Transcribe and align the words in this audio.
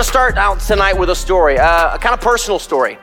want 0.00 0.06
to 0.06 0.12
start 0.12 0.38
out 0.38 0.58
tonight 0.60 0.94
with 0.94 1.10
a 1.10 1.14
story, 1.14 1.58
uh, 1.58 1.94
a 1.94 1.98
kind 1.98 2.14
of 2.14 2.22
personal 2.22 2.58
story. 2.58 2.96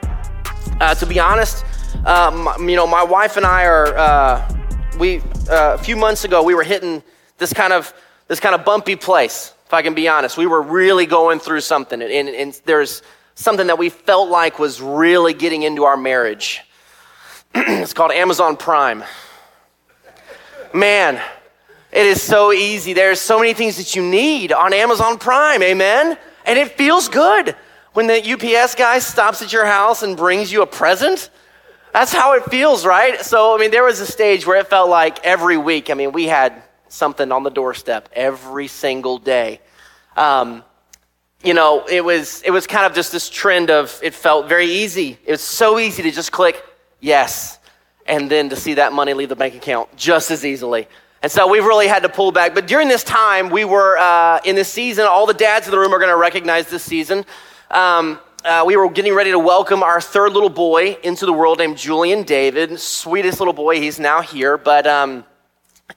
Uh, 0.82 0.96
to 0.96 1.06
be 1.06 1.20
honest, 1.20 1.64
my, 2.04 2.58
you 2.60 2.76
know, 2.76 2.88
my 2.88 3.04
wife 3.04 3.38
and 3.38 3.46
I 3.46 3.66
are, 3.66 3.96
uh, 3.96 4.58
we, 4.98 5.20
uh, 5.48 5.76
a 5.76 5.78
few 5.78 5.96
months 5.96 6.24
ago, 6.24 6.42
we 6.42 6.56
were 6.56 6.64
hitting 6.64 7.04
this 7.38 7.54
kind 7.54 7.72
of, 7.72 7.94
this 8.28 8.40
kind 8.40 8.56
of 8.56 8.66
bumpy 8.66 8.96
place, 8.96 9.54
if 9.68 9.76
I 9.76 9.84
can 9.84 9.94
be 9.94 10.08
honest. 10.08 10.40
We 10.40 10.48
were 10.48 10.64
really 10.64 11.06
going 11.06 11.38
through 11.38 11.62
something, 11.62 12.02
and, 12.02 12.12
and 12.30 12.60
there's 12.66 13.04
something 13.36 13.68
that 13.68 13.78
we 13.78 13.90
felt 13.90 14.30
like 14.30 14.58
was 14.58 14.82
really 14.82 15.36
getting 15.36 15.62
into 15.62 15.84
our 15.84 15.98
marriage. 15.98 16.62
it's 17.54 17.94
called 17.94 18.12
Amazon 18.12 18.58
Prime. 18.58 19.04
Man, 20.74 21.22
it 21.92 22.06
is 22.08 22.24
so 22.24 22.52
easy. 22.52 22.94
There's 22.94 23.22
so 23.22 23.38
many 23.38 23.54
things 23.54 23.78
that 23.78 23.96
you 23.96 24.02
need 24.02 24.52
on 24.52 24.74
Amazon 24.74 25.20
Prime, 25.20 25.62
amen? 25.62 26.18
And 26.48 26.58
it 26.58 26.72
feels 26.72 27.10
good 27.10 27.56
when 27.92 28.08
the 28.08 28.34
UPS 28.34 28.76
guy 28.76 29.00
stops 29.00 29.42
at 29.42 29.52
your 29.52 29.66
house 29.66 30.02
and 30.02 30.16
brings 30.16 30.50
you 30.50 30.62
a 30.62 30.66
present. 30.66 31.30
That's 31.92 32.14
how 32.14 32.34
it 32.34 32.46
feels, 32.46 32.86
right? 32.86 33.20
So, 33.20 33.54
I 33.54 33.60
mean, 33.60 33.70
there 33.70 33.84
was 33.84 34.00
a 34.00 34.06
stage 34.06 34.48
where 34.48 34.58
it 34.58 34.68
felt 34.68 34.90
like 34.90 35.24
every 35.26 35.58
week, 35.58 35.90
I 35.90 35.94
mean, 35.94 36.14
we 36.14 36.26
had 36.26 36.64
something 36.88 37.32
on 37.34 37.44
the 37.44 37.50
doorstep 37.50 38.08
every 38.14 38.68
single 38.68 39.18
day. 39.18 39.60
Um, 40.16 40.64
you 41.44 41.54
know, 41.54 41.86
it 41.86 42.04
was, 42.04 42.42
it 42.44 42.52
was 42.52 42.66
kind 42.66 42.86
of 42.86 42.94
just 42.94 43.12
this 43.12 43.30
trend 43.30 43.70
of 43.70 44.00
it 44.02 44.14
felt 44.14 44.48
very 44.48 44.68
easy. 44.68 45.20
It 45.26 45.32
was 45.32 45.42
so 45.42 45.80
easy 45.80 46.02
to 46.04 46.12
just 46.12 46.32
click 46.32 46.64
yes, 47.02 47.60
and 48.06 48.30
then 48.32 48.50
to 48.50 48.56
see 48.56 48.76
that 48.76 48.94
money 48.94 49.14
leave 49.14 49.30
the 49.30 49.36
bank 49.36 49.54
account 49.54 49.94
just 49.98 50.32
as 50.32 50.46
easily. 50.46 50.88
And 51.24 51.32
so 51.32 51.48
we've 51.48 51.66
really 51.66 51.88
had 51.88 52.04
to 52.04 52.10
pull 52.10 52.32
back. 52.32 52.54
But 52.54 52.68
during 52.68 52.88
this 52.88 53.04
time, 53.04 53.50
we 53.50 53.66
were 53.66 53.98
uh, 53.98 54.40
in 54.46 54.56
this 54.56 54.72
season, 54.72 55.06
all 55.06 55.26
the 55.26 55.34
dads 55.34 55.66
in 55.66 55.72
the 55.72 55.80
room 55.80 55.94
are 55.94 55.98
going 55.98 56.12
to 56.12 56.18
recognize 56.18 56.68
this 56.68 56.84
season. 56.84 57.26
Um, 57.72 58.20
uh, 58.46 58.64
we 58.66 58.78
were 58.78 58.88
getting 58.90 59.16
ready 59.16 59.32
to 59.32 59.40
welcome 59.40 59.82
our 59.82 60.00
third 60.00 60.34
little 60.34 60.50
boy 60.50 60.96
into 61.04 61.26
the 61.26 61.34
world 61.34 61.58
named 61.58 61.76
Julian 61.76 62.22
David. 62.22 62.80
Sweetest 62.80 63.40
little 63.40 63.54
boy, 63.54 63.82
he's 63.82 64.00
now 64.00 64.22
here. 64.22 64.60
But 64.60 64.86
um, 64.86 65.26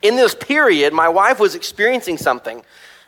in 0.01 0.17
this 0.17 0.35
period, 0.35 0.95
my 0.95 1.09
wife 1.09 1.39
was 1.39 1.55
experiencing 1.55 2.17
something. 2.17 2.63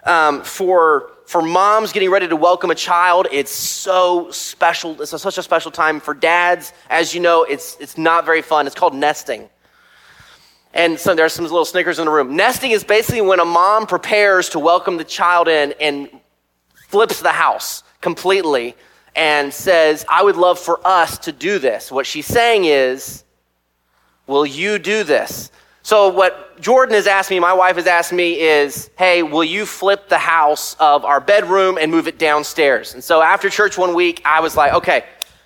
Um, 0.05 0.43
for, 0.43 1.13
for 1.27 1.41
moms 1.41 1.93
getting 1.93 2.11
ready 2.11 2.29
to 2.29 2.37
welcome 2.37 2.71
a 2.71 2.75
child, 2.75 3.27
it's 3.33 3.53
so 3.53 4.31
special. 4.31 5.01
It's 5.01 5.15
a, 5.15 5.19
such 5.19 5.39
a 5.39 5.43
special 5.43 5.71
time. 5.71 5.99
For 5.99 6.13
dads, 6.13 6.75
as 6.91 7.15
you 7.15 7.21
know, 7.21 7.45
it's, 7.45 7.79
it's 7.81 7.97
not 7.97 8.27
very 8.27 8.43
fun. 8.43 8.67
It's 8.67 8.77
called 8.77 8.95
nesting. 8.95 9.49
And 10.75 10.99
so 10.99 11.15
there's 11.15 11.33
some 11.33 11.45
little 11.45 11.65
snickers 11.65 11.99
in 11.99 12.07
the 12.07 12.11
room. 12.11 12.35
Nesting 12.35 12.71
is 12.71 12.83
basically 12.83 13.21
when 13.21 13.41
a 13.41 13.45
mom 13.45 13.87
prepares 13.87 14.49
to 14.51 14.59
welcome 14.59 14.97
the 14.97 15.05
child 15.05 15.49
in 15.49 15.75
and 15.81 16.09
flips 16.89 17.21
the 17.21 17.33
house 17.33 17.83
completely 18.01 18.75
and 19.15 19.53
says, 19.53 20.05
I 20.09 20.23
would 20.23 20.37
love 20.37 20.59
for 20.59 20.81
us 20.87 21.19
to 21.19 21.33
do 21.33 21.59
this. 21.59 21.93
What 21.93 22.07
she's 22.07 22.27
saying 22.27 22.65
is, 22.65 23.25
Will 24.27 24.47
you 24.47 24.79
do 24.79 25.03
this? 25.05 25.51
So, 25.83 26.09
what 26.09 26.61
Jordan 26.61 26.95
has 26.95 27.09
asked 27.09 27.29
me, 27.31 27.41
my 27.41 27.53
wife 27.53 27.75
has 27.77 27.87
asked 27.87 28.13
me, 28.13 28.41
is, 28.41 28.89
Hey, 28.97 29.23
will 29.23 29.45
you 29.45 29.67
flip 29.67 30.09
the 30.09 30.19
house 30.19 30.77
of 30.79 31.05
our 31.05 31.21
bedroom 31.21 31.77
and 31.81 31.91
move 31.91 32.07
it 32.07 32.19
downstairs? 32.19 32.95
And 32.95 33.03
so, 33.03 33.21
after 33.21 33.51
church 33.51 33.77
one 33.77 33.95
week, 33.95 34.23
I 34.25 34.41
was 34.41 34.57
like, 34.57 34.73
Okay, 34.75 35.05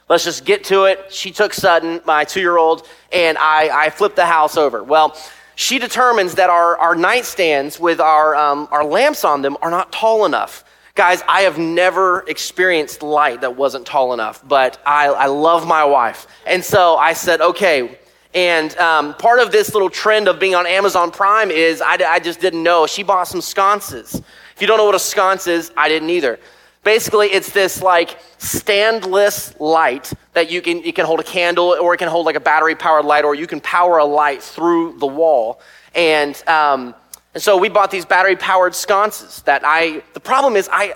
Let's 0.09 0.23
just 0.23 0.45
get 0.45 0.63
to 0.65 0.85
it. 0.85 1.13
She 1.13 1.33
took 1.33 1.53
Sutton, 1.53 2.01
my 2.05 2.23
two 2.23 2.41
year 2.41 2.59
old, 2.59 2.87
and 3.13 3.37
I, 3.39 3.87
I 3.87 3.91
flipped 3.91 4.15
the 4.15 4.27
house 4.27 4.57
over. 4.57 4.85
Well, 4.85 5.17
she 5.57 5.79
determines 5.79 6.35
that 6.35 6.49
our, 6.49 6.77
our 6.79 6.95
nightstands 6.95 7.81
with 7.81 7.99
our, 7.99 8.37
um, 8.37 8.69
our 8.71 8.85
lamps 8.85 9.25
on 9.25 9.43
them 9.43 9.57
are 9.63 9.71
not 9.71 9.91
tall 9.91 10.25
enough. 10.25 10.65
Guys, 10.95 11.23
I 11.27 11.41
have 11.43 11.59
never 11.59 12.25
experienced 12.29 13.03
light 13.03 13.41
that 13.41 13.57
wasn't 13.57 13.85
tall 13.85 14.15
enough, 14.15 14.47
but 14.47 14.81
I, 14.87 15.09
I 15.09 15.27
love 15.27 15.67
my 15.67 15.85
wife. 15.85 16.27
And 16.47 16.65
so 16.65 16.97
I 16.97 17.13
said, 17.13 17.41
okay. 17.41 17.99
And 18.33 18.77
um, 18.77 19.15
part 19.15 19.41
of 19.41 19.51
this 19.51 19.75
little 19.75 19.91
trend 19.91 20.29
of 20.29 20.39
being 20.39 20.55
on 20.55 20.67
Amazon 20.67 21.11
Prime 21.11 21.51
is 21.51 21.83
I, 21.83 21.95
I 21.95 22.19
just 22.21 22.41
didn't 22.41 22.63
know. 22.63 22.87
She 22.87 23.03
bought 23.03 23.25
some 23.25 23.41
sconces. 23.41 24.15
If 24.55 24.61
you 24.61 24.67
don't 24.67 24.79
know 24.79 24.85
what 24.85 24.95
a 24.95 25.01
sconce 25.01 25.49
is, 25.49 25.73
I 25.77 25.89
didn't 25.89 26.11
either. 26.11 26.39
Basically, 26.87 27.27
it's 27.27 27.51
this 27.51 27.83
like 27.83 28.17
standless 28.39 29.59
light 29.59 30.13
that 30.35 30.53
you 30.53 30.63
can, 30.63 30.85
you 30.85 30.93
can 30.93 31.05
hold 31.05 31.19
a 31.19 31.25
candle 31.25 31.77
or 31.81 31.95
it 31.95 31.97
can 31.97 32.07
hold 32.07 32.27
like 32.27 32.37
a 32.37 32.41
battery 32.41 32.77
powered 32.77 33.05
light 33.05 33.25
or 33.25 33.35
you 33.35 33.49
can 33.49 33.59
power 33.59 33.99
a 33.99 34.05
light 34.05 34.41
through 34.41 34.97
the 35.01 35.07
wall. 35.07 35.61
And, 35.97 36.41
um, 36.47 36.95
and 37.35 37.43
so 37.43 37.57
we 37.57 37.69
bought 37.69 37.91
these 37.91 38.05
battery 38.05 38.37
powered 38.37 38.73
sconces 38.73 39.43
that 39.43 39.63
I, 39.65 40.05
the 40.13 40.21
problem 40.21 40.55
is 40.55 40.69
I, 40.71 40.95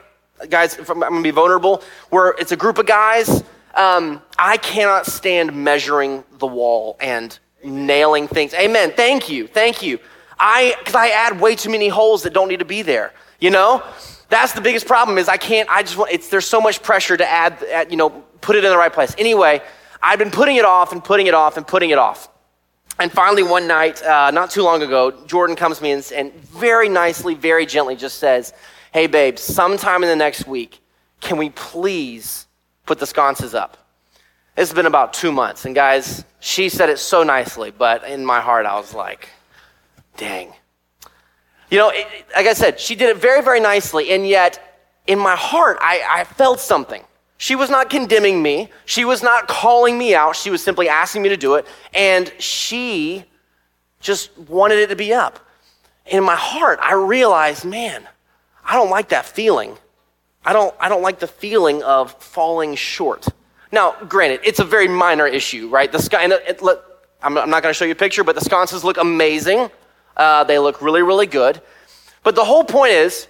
guys, 0.49 0.79
if 0.79 0.89
I'm 0.91 1.01
gonna 1.01 1.23
be 1.23 1.33
vulnerable, 1.33 1.83
where 2.11 2.37
it's 2.39 2.53
a 2.53 2.57
group 2.57 2.79
of 2.79 2.87
guys, 2.87 3.43
um, 3.75 4.23
I 4.39 4.59
cannot 4.59 5.07
stand 5.07 5.53
measuring 5.53 6.23
the 6.39 6.47
wall 6.47 6.99
and 7.01 7.37
nailing 7.65 8.29
things. 8.29 8.55
Amen. 8.55 8.93
Thank 8.93 9.29
you. 9.29 9.49
Thank 9.49 9.83
you. 9.83 9.99
I, 10.39 10.77
cause 10.85 10.95
I 10.95 11.09
add 11.09 11.41
way 11.41 11.57
too 11.57 11.71
many 11.71 11.89
holes 11.89 12.23
that 12.23 12.33
don't 12.33 12.47
need 12.47 12.61
to 12.61 12.65
be 12.65 12.83
there, 12.83 13.13
you 13.41 13.51
know? 13.51 13.83
That's 14.31 14.53
the 14.53 14.61
biggest 14.61 14.87
problem 14.87 15.19
is 15.19 15.29
I 15.29 15.37
can't, 15.37 15.69
I 15.69 15.83
just 15.83 15.97
want, 15.97 16.13
it's, 16.13 16.29
there's 16.29 16.47
so 16.47 16.61
much 16.61 16.83
pressure 16.83 17.17
to 17.17 17.29
add, 17.29 17.63
add, 17.65 17.91
you 17.91 17.97
know, 17.97 18.11
put 18.41 18.57
it 18.57 18.65
in 18.65 18.71
the 18.71 18.79
right 18.79 18.93
place. 18.93 19.15
Anyway, 19.19 19.61
I've 20.01 20.21
been 20.21 20.31
putting 20.31 20.57
it 20.57 20.65
off 20.65 20.93
and 20.93 21.03
putting 21.03 21.27
it 21.27 21.35
off 21.35 21.57
and 21.57 21.67
putting 21.67 21.91
it 21.91 21.99
off. 21.99 22.29
And 23.01 23.11
finally, 23.11 23.43
one 23.43 23.67
night, 23.67 24.03
uh, 24.03 24.31
not 24.31 24.51
too 24.51 24.63
long 24.63 24.83
ago, 24.83 25.11
Jordan 25.27 25.57
comes 25.57 25.79
to 25.79 25.83
me 25.83 25.93
and, 25.93 26.13
and 26.15 26.33
very 26.35 26.89
nicely, 26.89 27.35
very 27.35 27.67
gently 27.67 27.97
just 27.97 28.19
says, 28.19 28.53
Hey, 28.93 29.07
babe, 29.07 29.39
sometime 29.39 30.03
in 30.03 30.09
the 30.09 30.17
next 30.17 30.47
week, 30.47 30.81
can 31.21 31.37
we 31.37 31.51
please 31.51 32.47
put 32.87 32.99
the 32.99 33.07
sconces 33.07 33.55
up? 33.55 33.79
It's 34.57 34.73
been 34.73 34.87
about 34.87 35.13
two 35.13 35.33
months. 35.33 35.65
And 35.65 35.75
guys, 35.75 36.25
she 36.41 36.69
said 36.69 36.89
it 36.89 36.99
so 36.99 37.23
nicely, 37.23 37.73
but 37.77 38.05
in 38.05 38.25
my 38.25 38.41
heart, 38.41 38.67
I 38.67 38.77
was 38.77 38.95
like, 38.95 39.29
dang. 40.17 40.53
You 41.71 41.79
know, 41.79 41.91
it, 41.91 42.07
like 42.35 42.47
I 42.47 42.53
said, 42.53 42.81
she 42.81 42.95
did 42.95 43.11
it 43.11 43.17
very, 43.17 43.43
very 43.43 43.61
nicely, 43.61 44.11
and 44.11 44.27
yet 44.27 44.71
in 45.07 45.19
my 45.19 45.37
heart, 45.37 45.79
I, 45.81 46.03
I 46.09 46.25
felt 46.25 46.61
something. 46.61 47.03
She 47.37 47.57
was 47.57 47.71
not 47.71 47.89
condemning 47.89 48.43
me. 48.43 48.69
She 48.85 49.05
was 49.05 49.23
not 49.23 49.49
calling 49.49 49.97
me 49.97 50.15
out. 50.15 50.37
She 50.37 50.51
was 50.51 50.63
simply 50.63 50.89
asking 50.89 51.23
me 51.23 51.31
to 51.31 51.39
do 51.39 51.55
it. 51.55 51.67
And 51.95 52.31
she 52.39 53.25
just 54.01 54.37
wanted 54.37 54.79
it 54.79 54.89
to 54.89 54.97
be 54.97 55.15
up. 55.15 55.41
In 56.07 56.23
my 56.23 56.37
heart, 56.37 56.79
I 56.83 56.93
realized, 56.93 57.65
man, 57.65 58.07
I 58.63 58.75
don't 58.75 58.91
like 58.91 59.09
that 59.09 59.25
feeling. 59.25 59.79
I 60.45 60.53
don't, 60.53 60.75
I 60.79 60.89
don't 60.91 61.03
like 61.03 61.19
the 61.19 61.27
feeling 61.27 61.83
of 61.83 62.13
falling 62.23 62.75
short. 62.75 63.27
Now, 63.73 63.97
granted, 64.09 64.41
it's 64.45 64.59
a 64.59 64.65
very 64.65 64.89
minor 64.89 65.27
issue, 65.27 65.71
right? 65.71 65.91
The 65.91 65.99
sky, 65.99 66.23
and 66.23 66.35
it, 66.35 66.61
it, 66.63 66.83
I'm 67.23 67.33
not 67.35 67.63
going 67.63 67.71
to 67.71 67.75
show 67.75 67.85
you 67.85 67.93
a 67.93 67.95
picture, 67.95 68.23
but 68.23 68.35
the 68.35 68.43
sconces 68.43 68.85
look 68.85 68.99
amazing. 68.99 69.71
Uh, 70.21 70.45
they 70.45 70.59
look 70.59 70.83
really, 70.83 71.01
really 71.01 71.27
good. 71.27 71.63
But 72.23 72.35
the 72.35 72.45
whole 72.45 72.63
point 72.63 72.93
is, 72.93 73.27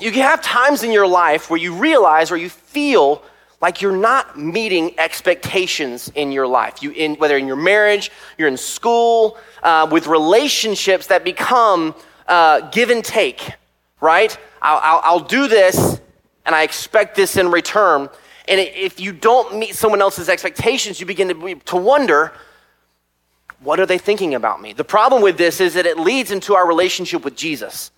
you 0.00 0.10
can 0.10 0.22
have 0.22 0.40
times 0.40 0.82
in 0.82 0.90
your 0.90 1.06
life 1.06 1.50
where 1.50 1.60
you 1.60 1.74
realize 1.74 2.30
or 2.30 2.38
you 2.38 2.48
feel 2.48 3.22
like 3.60 3.82
you're 3.82 3.96
not 3.96 4.38
meeting 4.38 4.98
expectations 4.98 6.10
in 6.14 6.32
your 6.32 6.46
life. 6.46 6.82
You 6.82 6.92
in, 6.92 7.16
whether 7.16 7.36
in 7.36 7.46
your 7.46 7.56
marriage, 7.56 8.10
you're 8.38 8.48
in 8.48 8.56
school, 8.56 9.36
uh, 9.62 9.86
with 9.90 10.06
relationships 10.06 11.06
that 11.08 11.22
become 11.22 11.94
uh, 12.28 12.60
give 12.70 12.88
and 12.88 13.04
take, 13.04 13.52
right? 14.00 14.38
I'll, 14.62 14.80
I'll, 14.82 15.00
I'll 15.04 15.20
do 15.20 15.48
this 15.48 16.00
and 16.46 16.54
I 16.54 16.62
expect 16.62 17.14
this 17.14 17.36
in 17.36 17.50
return. 17.50 18.08
And 18.48 18.58
if 18.58 19.00
you 19.00 19.12
don't 19.12 19.58
meet 19.58 19.74
someone 19.74 20.00
else's 20.00 20.30
expectations, 20.30 20.98
you 20.98 21.04
begin 21.04 21.28
to, 21.28 21.54
to 21.66 21.76
wonder 21.76 22.32
what 23.66 23.80
are 23.80 23.86
they 23.86 23.98
thinking 23.98 24.36
about 24.36 24.62
me? 24.62 24.72
The 24.72 24.84
problem 24.84 25.22
with 25.22 25.36
this 25.36 25.60
is 25.60 25.74
that 25.74 25.86
it 25.86 25.98
leads 25.98 26.30
into 26.30 26.54
our 26.54 26.68
relationship 26.68 27.24
with 27.24 27.34
Jesus. 27.34 27.90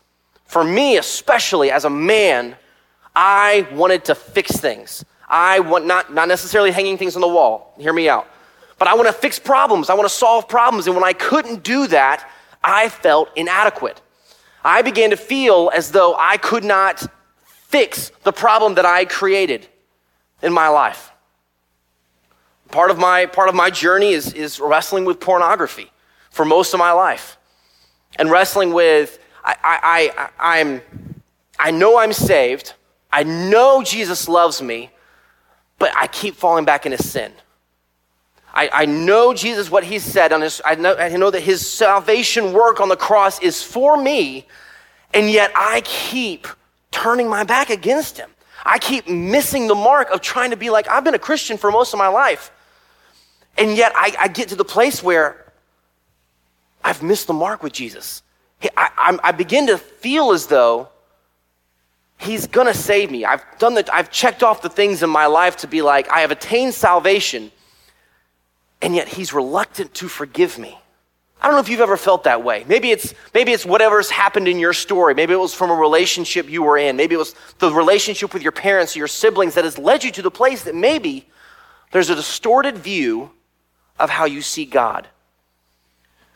For 0.46 0.64
me, 0.64 0.96
especially 0.96 1.70
as 1.70 1.84
a 1.84 1.90
man, 1.90 2.56
I 3.14 3.68
wanted 3.72 4.06
to 4.06 4.14
fix 4.14 4.56
things. 4.56 5.04
I 5.28 5.60
want 5.60 5.84
not, 5.84 6.14
not 6.14 6.26
necessarily 6.26 6.70
hanging 6.70 6.96
things 6.96 7.16
on 7.16 7.20
the 7.20 7.28
wall. 7.28 7.74
Hear 7.78 7.92
me 7.92 8.08
out. 8.08 8.26
But 8.78 8.88
I 8.88 8.94
want 8.94 9.08
to 9.08 9.12
fix 9.12 9.38
problems. 9.38 9.90
I 9.90 9.94
want 9.94 10.08
to 10.08 10.14
solve 10.14 10.48
problems. 10.48 10.86
And 10.86 10.96
when 10.96 11.04
I 11.04 11.12
couldn't 11.12 11.64
do 11.64 11.86
that, 11.88 12.26
I 12.64 12.88
felt 12.88 13.28
inadequate. 13.36 14.00
I 14.64 14.80
began 14.80 15.10
to 15.10 15.18
feel 15.18 15.70
as 15.74 15.92
though 15.92 16.16
I 16.18 16.38
could 16.38 16.64
not 16.64 17.06
fix 17.44 18.10
the 18.24 18.32
problem 18.32 18.76
that 18.76 18.86
I 18.86 19.04
created 19.04 19.68
in 20.40 20.54
my 20.54 20.68
life. 20.68 21.07
Part 22.70 22.90
of 22.90 22.98
my, 22.98 23.26
part 23.26 23.48
of 23.48 23.54
my 23.54 23.70
journey 23.70 24.12
is, 24.12 24.32
is 24.32 24.60
wrestling 24.60 25.04
with 25.04 25.20
pornography 25.20 25.90
for 26.30 26.44
most 26.44 26.74
of 26.74 26.78
my 26.78 26.92
life. 26.92 27.38
And 28.16 28.30
wrestling 28.30 28.72
with, 28.72 29.18
I, 29.44 29.56
I, 29.62 30.30
I, 30.38 30.60
I'm, 30.60 30.82
I 31.58 31.70
know 31.70 31.98
I'm 31.98 32.12
saved. 32.12 32.74
I 33.10 33.22
know 33.22 33.82
Jesus 33.82 34.28
loves 34.28 34.60
me, 34.60 34.90
but 35.78 35.92
I 35.96 36.06
keep 36.08 36.36
falling 36.36 36.64
back 36.64 36.84
into 36.84 37.02
sin. 37.02 37.32
I, 38.52 38.70
I 38.72 38.86
know 38.86 39.34
Jesus, 39.34 39.70
what 39.70 39.84
he 39.84 39.98
said 39.98 40.32
on 40.32 40.40
his, 40.40 40.60
I 40.64 40.74
know, 40.74 40.94
I 40.96 41.08
know 41.16 41.30
that 41.30 41.42
his 41.42 41.68
salvation 41.68 42.52
work 42.52 42.80
on 42.80 42.88
the 42.88 42.96
cross 42.96 43.40
is 43.40 43.62
for 43.62 43.96
me, 43.96 44.46
and 45.14 45.30
yet 45.30 45.52
I 45.54 45.82
keep 45.84 46.46
turning 46.90 47.28
my 47.28 47.44
back 47.44 47.70
against 47.70 48.16
him. 48.16 48.30
I 48.64 48.78
keep 48.78 49.08
missing 49.08 49.68
the 49.68 49.74
mark 49.74 50.10
of 50.10 50.20
trying 50.20 50.50
to 50.50 50.56
be 50.56 50.70
like, 50.70 50.88
I've 50.88 51.04
been 51.04 51.14
a 51.14 51.18
Christian 51.18 51.56
for 51.56 51.70
most 51.70 51.92
of 51.94 51.98
my 51.98 52.08
life. 52.08 52.50
And 53.58 53.76
yet 53.76 53.92
I, 53.94 54.14
I 54.18 54.28
get 54.28 54.48
to 54.48 54.56
the 54.56 54.64
place 54.64 55.02
where 55.02 55.52
I've 56.84 57.02
missed 57.02 57.26
the 57.26 57.32
mark 57.32 57.62
with 57.62 57.72
Jesus. 57.72 58.22
I, 58.76 59.18
I, 59.22 59.32
begin 59.32 59.66
to 59.66 59.78
feel 59.78 60.32
as 60.32 60.46
though 60.46 60.88
he's 62.16 62.46
gonna 62.46 62.74
save 62.74 63.10
me. 63.10 63.24
I've 63.24 63.44
done 63.58 63.74
the, 63.74 63.88
I've 63.92 64.10
checked 64.10 64.42
off 64.42 64.62
the 64.62 64.68
things 64.68 65.02
in 65.02 65.10
my 65.10 65.26
life 65.26 65.58
to 65.58 65.68
be 65.68 65.82
like, 65.82 66.08
I 66.10 66.20
have 66.20 66.30
attained 66.30 66.74
salvation, 66.74 67.52
and 68.82 68.94
yet 68.94 69.08
he's 69.08 69.32
reluctant 69.32 69.94
to 69.94 70.08
forgive 70.08 70.58
me. 70.58 70.78
I 71.40 71.46
don't 71.46 71.54
know 71.54 71.60
if 71.60 71.68
you've 71.68 71.80
ever 71.80 71.96
felt 71.96 72.24
that 72.24 72.42
way. 72.42 72.64
Maybe 72.66 72.90
it's, 72.90 73.14
maybe 73.32 73.52
it's 73.52 73.64
whatever's 73.64 74.10
happened 74.10 74.48
in 74.48 74.58
your 74.58 74.72
story. 74.72 75.14
Maybe 75.14 75.34
it 75.34 75.38
was 75.38 75.54
from 75.54 75.70
a 75.70 75.74
relationship 75.74 76.50
you 76.50 76.64
were 76.64 76.78
in. 76.78 76.96
Maybe 76.96 77.14
it 77.14 77.18
was 77.18 77.36
the 77.58 77.70
relationship 77.70 78.34
with 78.34 78.42
your 78.42 78.50
parents 78.50 78.96
or 78.96 78.98
your 78.98 79.08
siblings 79.08 79.54
that 79.54 79.62
has 79.62 79.78
led 79.78 80.02
you 80.02 80.10
to 80.12 80.22
the 80.22 80.32
place 80.32 80.64
that 80.64 80.74
maybe 80.74 81.28
there's 81.92 82.10
a 82.10 82.16
distorted 82.16 82.76
view 82.78 83.30
of 83.98 84.10
how 84.10 84.24
you 84.24 84.42
see 84.42 84.64
God. 84.64 85.08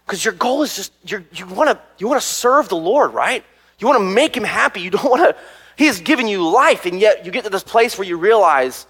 Because 0.05 0.25
your 0.25 0.35
goal 0.35 0.63
is 0.63 0.77
just, 0.77 0.93
you 1.05 1.47
want 1.47 1.71
to 1.71 1.79
you 1.99 2.09
wanna 2.09 2.21
serve 2.21 2.69
the 2.69 2.77
Lord, 2.77 3.15
right? 3.15 3.45
You 3.79 3.89
want 3.89 4.01
to 4.01 4.05
make 4.05 4.37
him 4.37 4.45
happy. 4.45 4.81
You 4.81 4.91
don't 4.91 5.05
want 5.11 5.23
to, 5.23 5.37
he 5.77 5.87
has 5.87 6.01
given 6.01 6.29
you 6.29 6.49
life, 6.49 6.87
and 6.87 7.01
yet 7.01 7.27
you 7.27 7.33
get 7.33 7.45
to 7.45 7.51
this 7.51 7.65
place 7.65 7.99
where 7.99 8.07
you 8.07 8.17
realize, 8.17 8.87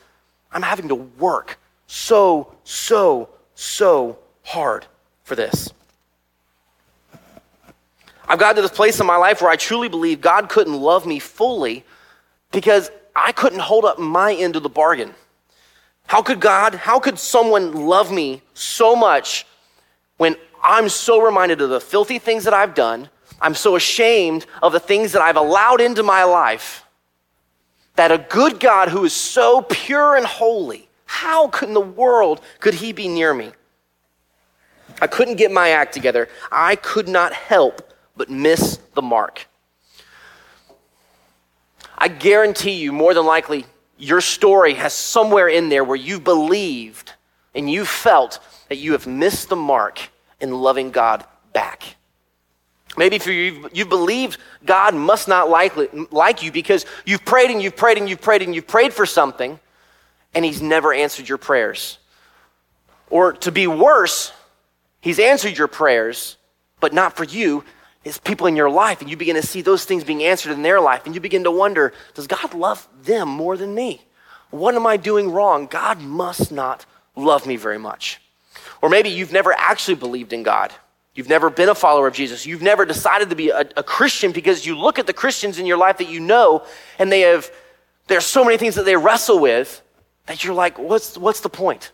I'm 0.52 0.62
having 0.62 0.88
to 0.88 0.94
work 0.94 1.58
so, 1.86 2.54
so, 2.64 3.28
so 3.54 4.18
hard 4.42 4.86
for 5.24 5.34
this. 5.34 5.72
I've 8.28 8.38
gotten 8.38 8.56
to 8.56 8.62
this 8.62 8.70
place 8.70 9.00
in 9.00 9.06
my 9.06 9.16
life 9.16 9.42
where 9.42 9.50
I 9.50 9.56
truly 9.56 9.88
believe 9.88 10.20
God 10.20 10.48
couldn't 10.48 10.74
love 10.74 11.06
me 11.06 11.18
fully 11.18 11.84
because 12.50 12.90
I 13.14 13.32
couldn't 13.32 13.58
hold 13.58 13.84
up 13.84 13.98
my 13.98 14.34
end 14.34 14.56
of 14.56 14.62
the 14.62 14.68
bargain. 14.68 15.14
How 16.06 16.22
could 16.22 16.40
God, 16.40 16.74
how 16.74 16.98
could 16.98 17.18
someone 17.18 17.86
love 17.86 18.12
me 18.12 18.42
so 18.54 18.94
much 18.94 19.46
when 20.18 20.36
I'm 20.62 20.88
so 20.88 21.22
reminded 21.22 21.60
of 21.60 21.70
the 21.70 21.80
filthy 21.80 22.18
things 22.18 22.44
that 22.44 22.54
I've 22.54 22.74
done? 22.74 23.08
I'm 23.40 23.54
so 23.54 23.76
ashamed 23.76 24.46
of 24.62 24.72
the 24.72 24.80
things 24.80 25.12
that 25.12 25.22
I've 25.22 25.36
allowed 25.36 25.80
into 25.80 26.02
my 26.02 26.24
life 26.24 26.84
that 27.96 28.12
a 28.12 28.18
good 28.18 28.60
God 28.60 28.88
who 28.88 29.04
is 29.04 29.12
so 29.12 29.62
pure 29.62 30.16
and 30.16 30.24
holy, 30.24 30.88
how 31.04 31.48
could 31.48 31.68
in 31.68 31.74
the 31.74 31.80
world 31.80 32.40
could 32.60 32.74
he 32.74 32.92
be 32.92 33.08
near 33.08 33.34
me? 33.34 33.52
I 35.00 35.06
couldn't 35.06 35.36
get 35.36 35.50
my 35.50 35.70
act 35.70 35.92
together. 35.92 36.28
I 36.50 36.76
could 36.76 37.08
not 37.08 37.32
help 37.32 37.92
but 38.16 38.30
miss 38.30 38.78
the 38.94 39.02
mark. 39.02 39.46
I 41.96 42.08
guarantee 42.08 42.72
you, 42.72 42.92
more 42.92 43.14
than 43.14 43.24
likely, 43.24 43.64
your 44.02 44.20
story 44.20 44.74
has 44.74 44.92
somewhere 44.92 45.46
in 45.46 45.68
there 45.68 45.84
where 45.84 45.96
you 45.96 46.18
believed 46.18 47.12
and 47.54 47.70
you 47.70 47.84
felt 47.84 48.40
that 48.68 48.76
you 48.76 48.92
have 48.92 49.06
missed 49.06 49.48
the 49.48 49.56
mark 49.56 50.00
in 50.40 50.50
loving 50.50 50.90
God 50.90 51.24
back. 51.52 51.94
Maybe 52.96 53.20
for 53.20 53.30
you, 53.30 53.68
you've 53.72 53.88
believed 53.88 54.38
God 54.64 54.94
must 54.94 55.28
not 55.28 55.48
like 55.48 56.42
you 56.42 56.50
because 56.50 56.84
you've 57.06 57.24
prayed 57.24 57.50
and 57.50 57.62
you've 57.62 57.76
prayed 57.76 57.96
and 57.96 58.08
you've 58.08 58.20
prayed 58.20 58.42
and 58.42 58.54
you've 58.54 58.66
prayed 58.66 58.92
for 58.92 59.06
something 59.06 59.60
and 60.34 60.44
He's 60.44 60.60
never 60.60 60.92
answered 60.92 61.28
your 61.28 61.38
prayers. 61.38 61.98
Or 63.08 63.32
to 63.34 63.52
be 63.52 63.68
worse, 63.68 64.32
He's 65.00 65.20
answered 65.20 65.56
your 65.56 65.68
prayers, 65.68 66.36
but 66.80 66.92
not 66.92 67.16
for 67.16 67.24
you, 67.24 67.62
it's 68.04 68.18
people 68.18 68.46
in 68.46 68.56
your 68.56 68.70
life, 68.70 69.00
and 69.00 69.08
you 69.08 69.16
begin 69.16 69.36
to 69.36 69.42
see 69.42 69.62
those 69.62 69.84
things 69.84 70.02
being 70.02 70.24
answered 70.24 70.52
in 70.52 70.62
their 70.62 70.80
life, 70.80 71.06
and 71.06 71.14
you 71.14 71.20
begin 71.20 71.44
to 71.44 71.50
wonder, 71.50 71.92
does 72.14 72.26
God 72.26 72.54
love 72.54 72.88
them 73.02 73.28
more 73.28 73.56
than 73.56 73.74
me? 73.74 74.02
What 74.50 74.74
am 74.74 74.86
I 74.86 74.96
doing 74.96 75.30
wrong? 75.30 75.66
God 75.66 76.00
must 76.00 76.50
not 76.52 76.84
love 77.16 77.46
me 77.46 77.56
very 77.56 77.78
much. 77.78 78.20
Or 78.80 78.88
maybe 78.88 79.08
you've 79.08 79.32
never 79.32 79.52
actually 79.52 79.94
believed 79.94 80.32
in 80.32 80.42
God. 80.42 80.72
You've 81.14 81.28
never 81.28 81.50
been 81.50 81.68
a 81.68 81.74
follower 81.74 82.06
of 82.06 82.14
Jesus. 82.14 82.46
You've 82.46 82.62
never 82.62 82.84
decided 82.84 83.30
to 83.30 83.36
be 83.36 83.50
a, 83.50 83.60
a 83.76 83.82
Christian 83.82 84.32
because 84.32 84.66
you 84.66 84.76
look 84.76 84.98
at 84.98 85.06
the 85.06 85.12
Christians 85.12 85.58
in 85.58 85.66
your 85.66 85.76
life 85.76 85.98
that 85.98 86.08
you 86.08 86.20
know, 86.20 86.64
and 86.98 87.12
they 87.12 87.20
have, 87.20 87.50
there's 88.08 88.24
so 88.24 88.44
many 88.44 88.56
things 88.56 88.74
that 88.74 88.84
they 88.84 88.96
wrestle 88.96 89.38
with 89.38 89.82
that 90.26 90.42
you're 90.42 90.54
like, 90.54 90.78
what's, 90.78 91.16
what's 91.16 91.40
the 91.40 91.50
point? 91.50 91.92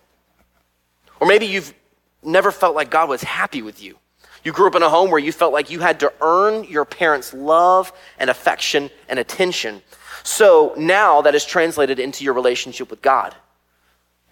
Or 1.20 1.26
maybe 1.26 1.46
you've 1.46 1.74
never 2.22 2.52
felt 2.52 2.74
like 2.74 2.90
God 2.90 3.08
was 3.08 3.22
happy 3.22 3.60
with 3.60 3.82
you. 3.82 3.98
You 4.44 4.52
grew 4.52 4.66
up 4.68 4.74
in 4.74 4.82
a 4.82 4.88
home 4.88 5.10
where 5.10 5.20
you 5.20 5.32
felt 5.32 5.52
like 5.52 5.70
you 5.70 5.80
had 5.80 6.00
to 6.00 6.12
earn 6.20 6.64
your 6.64 6.84
parents' 6.84 7.34
love 7.34 7.92
and 8.18 8.30
affection 8.30 8.90
and 9.08 9.18
attention. 9.18 9.82
So 10.22 10.74
now 10.76 11.22
that 11.22 11.34
is 11.34 11.44
translated 11.44 11.98
into 11.98 12.24
your 12.24 12.34
relationship 12.34 12.90
with 12.90 13.02
God. 13.02 13.34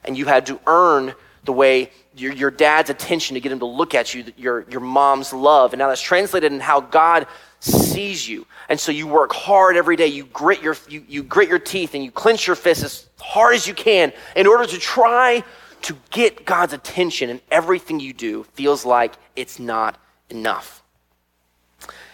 And 0.04 0.16
you 0.16 0.26
had 0.26 0.46
to 0.46 0.60
earn 0.66 1.14
the 1.44 1.52
way 1.52 1.90
your, 2.16 2.32
your 2.32 2.50
dad's 2.50 2.90
attention 2.90 3.34
to 3.34 3.40
get 3.40 3.52
him 3.52 3.60
to 3.60 3.66
look 3.66 3.94
at 3.94 4.14
you, 4.14 4.24
your, 4.36 4.66
your 4.68 4.80
mom's 4.80 5.32
love. 5.32 5.72
And 5.72 5.78
now 5.78 5.88
that's 5.88 6.00
translated 6.00 6.52
in 6.52 6.60
how 6.60 6.80
God 6.80 7.26
sees 7.60 8.28
you. 8.28 8.46
And 8.68 8.78
so 8.78 8.92
you 8.92 9.06
work 9.06 9.32
hard 9.32 9.76
every 9.76 9.96
day. 9.96 10.08
You 10.08 10.24
grit 10.26 10.62
your, 10.62 10.76
you, 10.88 11.04
you 11.08 11.22
grit 11.22 11.48
your 11.48 11.58
teeth 11.58 11.94
and 11.94 12.04
you 12.04 12.10
clench 12.10 12.46
your 12.46 12.56
fists 12.56 12.84
as 12.84 13.08
hard 13.20 13.54
as 13.54 13.66
you 13.66 13.74
can 13.74 14.12
in 14.34 14.46
order 14.46 14.66
to 14.66 14.78
try 14.78 15.42
to 15.82 15.96
get 16.10 16.44
God's 16.44 16.72
attention, 16.72 17.30
and 17.30 17.40
everything 17.50 18.00
you 18.00 18.12
do 18.12 18.44
feels 18.54 18.84
like 18.84 19.14
it's 19.34 19.58
not 19.58 19.98
enough. 20.30 20.82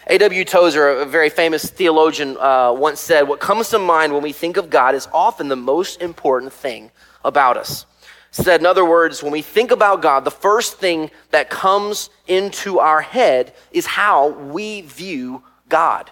A.W. 0.07 0.43
Tozer, 0.43 0.89
a 0.89 1.05
very 1.05 1.29
famous 1.29 1.69
theologian, 1.69 2.37
uh, 2.37 2.73
once 2.73 2.99
said, 2.99 3.23
What 3.23 3.39
comes 3.39 3.69
to 3.69 3.79
mind 3.79 4.13
when 4.13 4.21
we 4.21 4.33
think 4.33 4.57
of 4.57 4.69
God 4.69 4.95
is 4.95 5.07
often 5.13 5.47
the 5.47 5.55
most 5.55 6.01
important 6.01 6.51
thing 6.51 6.91
about 7.23 7.55
us. 7.55 7.85
Said, 8.31 8.61
in 8.61 8.65
other 8.65 8.83
words, 8.83 9.21
when 9.21 9.31
we 9.31 9.43
think 9.43 9.69
about 9.69 10.01
God, 10.01 10.25
the 10.25 10.31
first 10.31 10.79
thing 10.79 11.11
that 11.29 11.51
comes 11.51 12.09
into 12.27 12.79
our 12.79 12.99
head 12.99 13.53
is 13.71 13.85
how 13.85 14.29
we 14.29 14.81
view 14.81 15.43
God. 15.69 16.09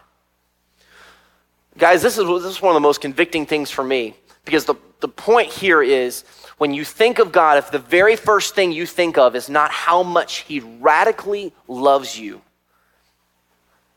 Guys, 1.77 2.01
this 2.03 2.17
is, 2.17 2.27
this 2.27 2.55
is 2.57 2.61
one 2.61 2.71
of 2.71 2.75
the 2.75 2.87
most 2.87 3.01
convicting 3.01 3.45
things 3.45 3.71
for 3.71 3.83
me 3.83 4.15
because 4.45 4.65
the, 4.65 4.75
the 4.99 5.07
point 5.07 5.51
here 5.51 5.81
is 5.81 6.23
when 6.57 6.73
you 6.73 6.83
think 6.85 7.19
of 7.19 7.31
God, 7.31 7.57
if 7.57 7.71
the 7.71 7.79
very 7.79 8.15
first 8.15 8.55
thing 8.55 8.71
you 8.71 8.85
think 8.85 9.17
of 9.17 9.35
is 9.35 9.49
not 9.49 9.71
how 9.71 10.03
much 10.03 10.37
He 10.39 10.59
radically 10.59 11.53
loves 11.67 12.19
you, 12.19 12.41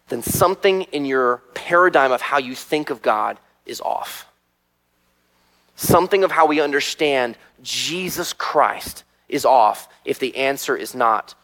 then 0.08 0.22
something 0.22 0.82
in 0.82 1.04
your 1.04 1.38
paradigm 1.54 2.12
of 2.12 2.20
how 2.20 2.38
you 2.38 2.54
think 2.54 2.90
of 2.90 3.02
God 3.02 3.38
is 3.66 3.80
off. 3.80 4.26
Something 5.76 6.24
of 6.24 6.30
how 6.30 6.46
we 6.46 6.60
understand 6.60 7.36
Jesus 7.62 8.32
Christ 8.32 9.04
is 9.28 9.44
off 9.44 9.88
if 10.04 10.18
the 10.18 10.36
answer 10.36 10.76
is 10.76 10.94
not 10.94 11.34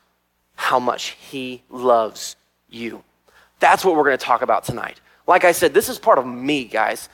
how 0.54 0.78
much 0.78 1.16
He 1.30 1.62
loves 1.70 2.36
you. 2.68 3.02
That's 3.58 3.84
what 3.84 3.96
we're 3.96 4.04
going 4.04 4.18
to 4.18 4.24
talk 4.24 4.42
about 4.42 4.64
tonight. 4.64 5.00
Like 5.26 5.44
I 5.44 5.52
said, 5.52 5.74
this 5.74 5.88
is 5.88 5.98
part 5.98 6.18
of 6.18 6.26
me, 6.26 6.64
guys. 6.64 7.08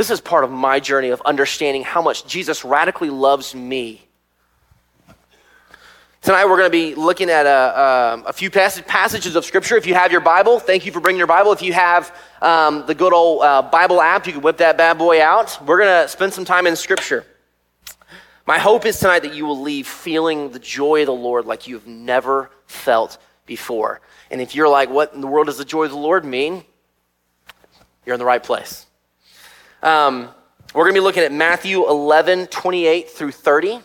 This 0.00 0.08
is 0.08 0.22
part 0.22 0.44
of 0.44 0.50
my 0.50 0.80
journey 0.80 1.10
of 1.10 1.20
understanding 1.26 1.84
how 1.84 2.00
much 2.00 2.26
Jesus 2.26 2.64
radically 2.64 3.10
loves 3.10 3.54
me. 3.54 4.00
Tonight 6.22 6.46
we're 6.46 6.56
going 6.56 6.68
to 6.68 6.70
be 6.70 6.94
looking 6.94 7.28
at 7.28 7.44
a, 7.44 8.14
um, 8.14 8.24
a 8.26 8.32
few 8.32 8.50
passage, 8.50 8.86
passages 8.86 9.36
of 9.36 9.44
Scripture. 9.44 9.76
If 9.76 9.84
you 9.84 9.92
have 9.92 10.10
your 10.10 10.22
Bible, 10.22 10.58
thank 10.58 10.86
you 10.86 10.92
for 10.92 11.00
bringing 11.00 11.18
your 11.18 11.26
Bible. 11.26 11.52
If 11.52 11.60
you 11.60 11.74
have 11.74 12.16
um, 12.40 12.86
the 12.86 12.94
good 12.94 13.12
old 13.12 13.42
uh, 13.42 13.60
Bible 13.60 14.00
app, 14.00 14.26
you 14.26 14.32
can 14.32 14.40
whip 14.40 14.56
that 14.56 14.78
bad 14.78 14.96
boy 14.96 15.22
out. 15.22 15.58
We're 15.66 15.80
going 15.80 16.02
to 16.02 16.08
spend 16.08 16.32
some 16.32 16.46
time 16.46 16.66
in 16.66 16.76
Scripture. 16.76 17.26
My 18.46 18.58
hope 18.58 18.86
is 18.86 18.98
tonight 18.98 19.20
that 19.24 19.34
you 19.34 19.44
will 19.44 19.60
leave 19.60 19.86
feeling 19.86 20.50
the 20.50 20.60
joy 20.60 21.02
of 21.02 21.08
the 21.08 21.12
Lord 21.12 21.44
like 21.44 21.68
you've 21.68 21.86
never 21.86 22.50
felt 22.64 23.18
before. 23.44 24.00
And 24.30 24.40
if 24.40 24.54
you're 24.54 24.66
like, 24.66 24.88
what 24.88 25.12
in 25.12 25.20
the 25.20 25.26
world 25.26 25.48
does 25.48 25.58
the 25.58 25.64
joy 25.66 25.84
of 25.84 25.90
the 25.90 25.98
Lord 25.98 26.24
mean? 26.24 26.64
You're 28.06 28.14
in 28.14 28.18
the 28.18 28.24
right 28.24 28.42
place. 28.42 28.86
Um, 29.82 30.28
we're 30.74 30.84
going 30.84 30.94
to 30.94 31.00
be 31.00 31.04
looking 31.04 31.22
at 31.22 31.32
Matthew 31.32 31.88
11, 31.88 32.48
28 32.48 33.08
through 33.08 33.32
30. 33.32 33.80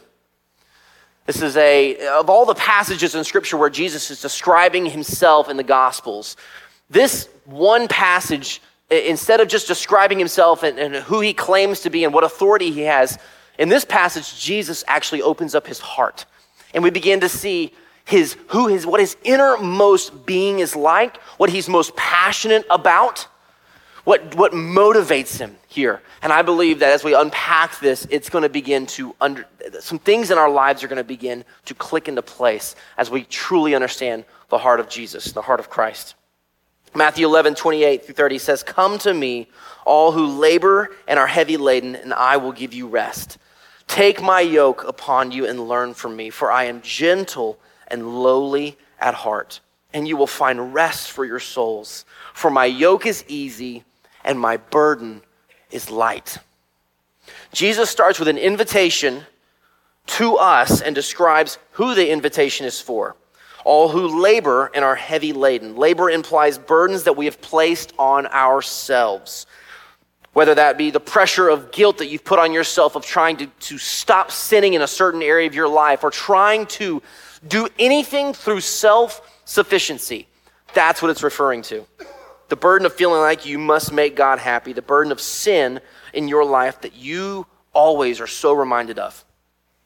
This 1.25 1.41
is 1.41 1.55
a, 1.55 2.07
of 2.09 2.29
all 2.29 2.45
the 2.45 2.53
passages 2.53 3.15
in 3.15 3.23
Scripture 3.23 3.55
where 3.55 3.69
Jesus 3.69 4.11
is 4.11 4.21
describing 4.21 4.85
himself 4.85 5.49
in 5.49 5.55
the 5.55 5.63
Gospels, 5.63 6.35
this 6.89 7.29
one 7.45 7.87
passage, 7.87 8.61
instead 8.89 9.39
of 9.39 9.47
just 9.47 9.67
describing 9.67 10.19
himself 10.19 10.63
and, 10.63 10.77
and 10.77 10.95
who 10.95 11.21
he 11.21 11.33
claims 11.33 11.79
to 11.79 11.89
be 11.89 12.03
and 12.03 12.13
what 12.13 12.25
authority 12.25 12.71
he 12.71 12.81
has, 12.81 13.17
in 13.57 13.69
this 13.69 13.85
passage, 13.85 14.37
Jesus 14.39 14.83
actually 14.85 15.21
opens 15.21 15.55
up 15.55 15.65
his 15.65 15.79
heart. 15.79 16.25
And 16.73 16.83
we 16.83 16.89
begin 16.89 17.21
to 17.21 17.29
see 17.29 17.71
his, 18.03 18.35
who 18.49 18.67
his, 18.67 18.85
what 18.85 18.99
his 18.99 19.15
innermost 19.23 20.25
being 20.25 20.59
is 20.59 20.75
like, 20.75 21.17
what 21.37 21.49
he's 21.49 21.69
most 21.69 21.95
passionate 21.95 22.65
about 22.69 23.27
what, 24.05 24.35
what 24.35 24.53
motivates 24.53 25.37
him 25.37 25.57
here. 25.67 26.01
And 26.21 26.31
I 26.31 26.43
believe 26.43 26.79
that 26.79 26.93
as 26.93 27.03
we 27.03 27.13
unpack 27.13 27.79
this, 27.79 28.07
it's 28.09 28.29
going 28.29 28.43
to 28.43 28.49
begin 28.49 28.85
to 28.87 29.15
under, 29.19 29.45
some 29.79 29.99
things 29.99 30.31
in 30.31 30.37
our 30.37 30.49
lives 30.49 30.83
are 30.83 30.87
going 30.87 30.97
to 30.97 31.03
begin 31.03 31.43
to 31.65 31.73
click 31.73 32.07
into 32.07 32.21
place 32.21 32.75
as 32.97 33.11
we 33.11 33.23
truly 33.23 33.75
understand 33.75 34.23
the 34.49 34.59
heart 34.59 34.79
of 34.79 34.87
Jesus, 34.87 35.31
the 35.31 35.41
heart 35.41 35.59
of 35.59 35.69
Christ. 35.69 36.15
Matthew 36.93 37.27
11, 37.27 37.55
28 37.55 38.05
through 38.05 38.15
30 38.15 38.37
says, 38.37 38.63
Come 38.63 38.97
to 38.99 39.13
me, 39.13 39.49
all 39.85 40.11
who 40.11 40.27
labor 40.27 40.95
and 41.07 41.19
are 41.19 41.27
heavy 41.27 41.57
laden, 41.57 41.95
and 41.95 42.13
I 42.13 42.37
will 42.37 42.53
give 42.53 42.73
you 42.73 42.87
rest. 42.87 43.37
Take 43.87 44.21
my 44.21 44.39
yoke 44.39 44.83
upon 44.83 45.31
you 45.31 45.45
and 45.45 45.67
learn 45.67 45.93
from 45.93 46.15
me, 46.15 46.29
for 46.29 46.51
I 46.51 46.65
am 46.65 46.81
gentle 46.81 47.59
and 47.87 48.23
lowly 48.23 48.77
at 48.99 49.13
heart, 49.13 49.59
and 49.93 50.07
you 50.07 50.15
will 50.15 50.27
find 50.27 50.73
rest 50.73 51.11
for 51.11 51.25
your 51.25 51.39
souls. 51.39 52.05
For 52.33 52.49
my 52.49 52.65
yoke 52.65 53.05
is 53.05 53.25
easy 53.27 53.83
and 54.25 54.37
my 54.37 54.57
burden 54.57 55.21
is 55.71 55.89
light. 55.89 56.37
Jesus 57.53 57.89
starts 57.89 58.19
with 58.19 58.27
an 58.27 58.37
invitation 58.37 59.23
to 60.07 60.35
us 60.35 60.81
and 60.81 60.93
describes 60.93 61.57
who 61.71 61.95
the 61.95 62.11
invitation 62.11 62.65
is 62.65 62.81
for. 62.81 63.15
All 63.63 63.89
who 63.89 64.21
labor 64.21 64.69
and 64.75 64.83
are 64.83 64.95
heavy 64.95 65.33
laden. 65.33 65.75
Labor 65.75 66.09
implies 66.09 66.57
burdens 66.57 67.03
that 67.03 67.15
we 67.15 67.25
have 67.25 67.41
placed 67.41 67.93
on 67.97 68.27
ourselves. 68.27 69.47
Whether 70.33 70.55
that 70.55 70.77
be 70.77 70.91
the 70.91 70.99
pressure 70.99 71.47
of 71.47 71.71
guilt 71.71 71.99
that 71.99 72.07
you've 72.07 72.25
put 72.25 72.39
on 72.39 72.51
yourself 72.51 72.95
of 72.95 73.05
trying 73.05 73.37
to, 73.37 73.47
to 73.47 73.77
stop 73.77 74.31
sinning 74.31 74.73
in 74.73 74.81
a 74.81 74.87
certain 74.87 75.23
area 75.23 75.47
of 75.47 75.55
your 75.55 75.69
life 75.69 76.03
or 76.03 76.11
trying 76.11 76.65
to 76.67 77.01
do 77.47 77.67
anything 77.79 78.33
through 78.33 78.59
self 78.59 79.31
sufficiency. 79.45 80.27
That's 80.73 81.01
what 81.01 81.09
it's 81.09 81.23
referring 81.23 81.61
to. 81.63 81.85
The 82.47 82.55
burden 82.55 82.85
of 82.85 82.93
feeling 82.93 83.21
like 83.21 83.45
you 83.45 83.57
must 83.57 83.91
make 83.91 84.15
God 84.15 84.39
happy, 84.39 84.73
the 84.73 84.81
burden 84.81 85.11
of 85.11 85.19
sin 85.19 85.81
in 86.13 86.27
your 86.27 86.45
life 86.45 86.81
that 86.81 86.95
you 86.95 87.47
always 87.73 88.21
are 88.21 88.27
so 88.27 88.53
reminded 88.53 88.99
of. 88.99 89.25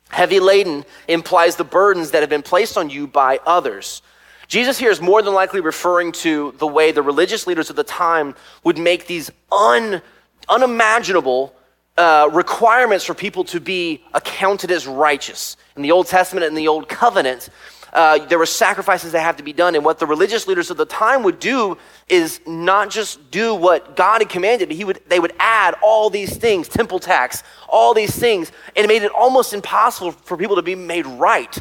Heavy 0.09 0.39
laden 0.39 0.85
implies 1.07 1.55
the 1.55 1.63
burdens 1.63 2.11
that 2.11 2.21
have 2.21 2.29
been 2.29 2.41
placed 2.41 2.77
on 2.77 2.89
you 2.89 3.07
by 3.07 3.39
others. 3.45 4.01
Jesus 4.47 4.79
here 4.79 4.89
is 4.89 4.99
more 4.99 5.21
than 5.21 5.33
likely 5.33 5.61
referring 5.61 6.11
to 6.11 6.55
the 6.57 6.65
way 6.65 6.91
the 6.91 7.03
religious 7.03 7.45
leaders 7.45 7.69
of 7.69 7.75
the 7.75 7.83
time 7.83 8.33
would 8.63 8.79
make 8.79 9.05
these 9.05 9.29
un, 9.51 10.01
unimaginable 10.49 11.53
uh, 11.97 12.29
requirements 12.31 13.05
for 13.05 13.13
people 13.13 13.43
to 13.43 13.59
be 13.59 14.03
accounted 14.13 14.71
as 14.71 14.87
righteous. 14.87 15.55
In 15.75 15.83
the 15.83 15.91
Old 15.91 16.07
Testament 16.07 16.47
and 16.47 16.57
the 16.57 16.67
Old 16.67 16.89
Covenant, 16.89 17.49
uh, 17.93 18.25
there 18.25 18.37
were 18.37 18.45
sacrifices 18.45 19.11
that 19.11 19.21
had 19.21 19.37
to 19.37 19.43
be 19.43 19.53
done. 19.53 19.75
And 19.75 19.83
what 19.83 19.99
the 19.99 20.05
religious 20.05 20.47
leaders 20.47 20.69
of 20.69 20.77
the 20.77 20.85
time 20.85 21.23
would 21.23 21.39
do 21.39 21.77
is 22.07 22.39
not 22.45 22.89
just 22.89 23.31
do 23.31 23.55
what 23.55 23.95
God 23.95 24.21
had 24.21 24.29
commanded, 24.29 24.69
but 24.69 24.77
he 24.77 24.83
would, 24.83 25.01
they 25.07 25.19
would 25.19 25.33
add 25.39 25.75
all 25.81 26.09
these 26.09 26.37
things, 26.37 26.67
temple 26.67 26.99
tax, 26.99 27.43
all 27.67 27.93
these 27.93 28.15
things, 28.15 28.51
and 28.75 28.85
it 28.85 28.87
made 28.87 29.03
it 29.03 29.11
almost 29.11 29.53
impossible 29.53 30.11
for 30.11 30.37
people 30.37 30.55
to 30.55 30.61
be 30.61 30.75
made 30.75 31.05
right 31.05 31.57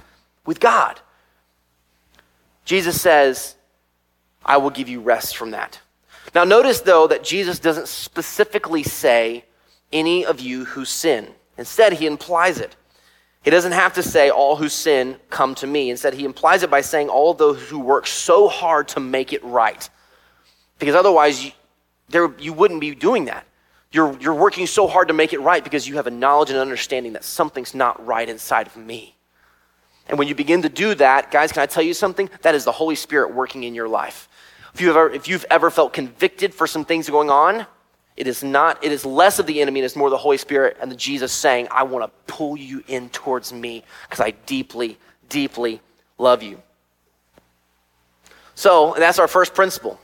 with 0.47 0.61
God. 0.61 1.01
Jesus 2.65 3.01
says, 3.01 3.55
I 4.45 4.57
will 4.59 4.71
give 4.71 4.89
you 4.89 5.01
rest 5.01 5.37
from 5.37 5.53
that. 5.53 5.81
Now, 6.35 6.45
notice 6.45 6.81
though 6.81 7.07
that 7.07 7.25
Jesus 7.25 7.59
doesn't 7.59 7.89
specifically 7.89 8.83
say, 8.83 9.45
any 9.93 10.25
of 10.25 10.41
you 10.41 10.65
who 10.65 10.85
sin. 10.85 11.29
Instead, 11.57 11.95
he 11.95 12.07
implies 12.07 12.59
it. 12.59 12.77
He 13.49 13.51
doesn't 13.51 13.73
have 13.73 13.95
to 13.95 14.03
say, 14.03 14.29
All 14.29 14.57
who 14.57 14.69
sin, 14.69 15.17
come 15.31 15.55
to 15.55 15.67
me. 15.67 15.89
Instead, 15.89 16.13
he 16.13 16.27
implies 16.27 16.63
it 16.63 16.71
by 16.71 16.83
saying, 16.83 17.09
All 17.09 17.33
those 17.33 17.67
who 17.71 17.79
work 17.79 18.07
so 18.07 18.47
hard 18.47 18.89
to 18.89 19.01
make 19.01 19.33
it 19.33 19.43
right. 19.43 19.89
Because 20.79 20.95
otherwise, 20.95 21.43
you, 21.43 21.53
there, 22.11 22.31
you 22.39 22.53
wouldn't 22.53 22.83
be 22.83 22.95
doing 22.95 23.25
that. 23.25 23.47
You're, 23.91 24.15
you're 24.21 24.35
working 24.35 24.67
so 24.67 24.87
hard 24.87 25.09
to 25.09 25.15
make 25.15 25.33
it 25.33 25.41
right 25.41 25.65
because 25.65 25.89
you 25.89 25.97
have 25.97 26.07
a 26.07 26.11
knowledge 26.11 26.51
and 26.51 26.59
understanding 26.59 27.15
that 27.15 27.25
something's 27.25 27.75
not 27.75 28.05
right 28.05 28.29
inside 28.29 28.67
of 28.67 28.77
me. 28.77 29.17
And 30.09 30.19
when 30.19 30.29
you 30.29 30.35
begin 30.35 30.61
to 30.61 30.69
do 30.69 30.95
that, 30.97 31.31
guys, 31.31 31.51
can 31.51 31.63
I 31.63 31.67
tell 31.67 31.83
you 31.83 31.95
something? 31.95 32.29
That 32.43 32.55
is 32.55 32.67
the 32.67 32.73
Holy 32.73 32.97
Spirit 32.97 33.35
working 33.35 33.65
in 33.65 33.75
your 33.75 33.89
life. 33.89 34.29
If 34.75 34.83
you've 34.83 34.95
ever, 34.95 35.09
if 35.09 35.27
you've 35.27 35.47
ever 35.51 35.71
felt 35.71 35.95
convicted 35.95 36.53
for 36.53 36.67
some 36.67 36.85
things 36.85 37.09
going 37.09 37.31
on, 37.31 37.67
it 38.19 38.27
is 38.27 38.43
not, 38.43 38.83
it 38.83 38.91
is 38.91 39.07
less 39.07 39.39
of 39.39 39.47
the 39.47 39.63
enemy 39.63 39.79
and 39.79 39.85
it's 39.85 39.95
more 39.95 40.11
the 40.11 40.17
Holy 40.17 40.39
Spirit 40.39 40.77
and 40.81 40.91
the 40.91 40.97
Jesus 40.97 41.31
saying, 41.31 41.69
I 41.71 41.85
want 41.85 42.05
to 42.05 42.33
pull 42.33 42.57
you 42.57 42.83
in 42.89 43.11
towards 43.11 43.53
me 43.53 43.85
because 44.03 44.19
I 44.19 44.33
deeply, 44.45 44.99
deeply 45.29 45.81
love 46.19 46.43
you. 46.43 46.61
So, 48.57 48.97
that's 48.99 49.21
our 49.21 49.29
first 49.29 49.55
principle. 49.55 50.01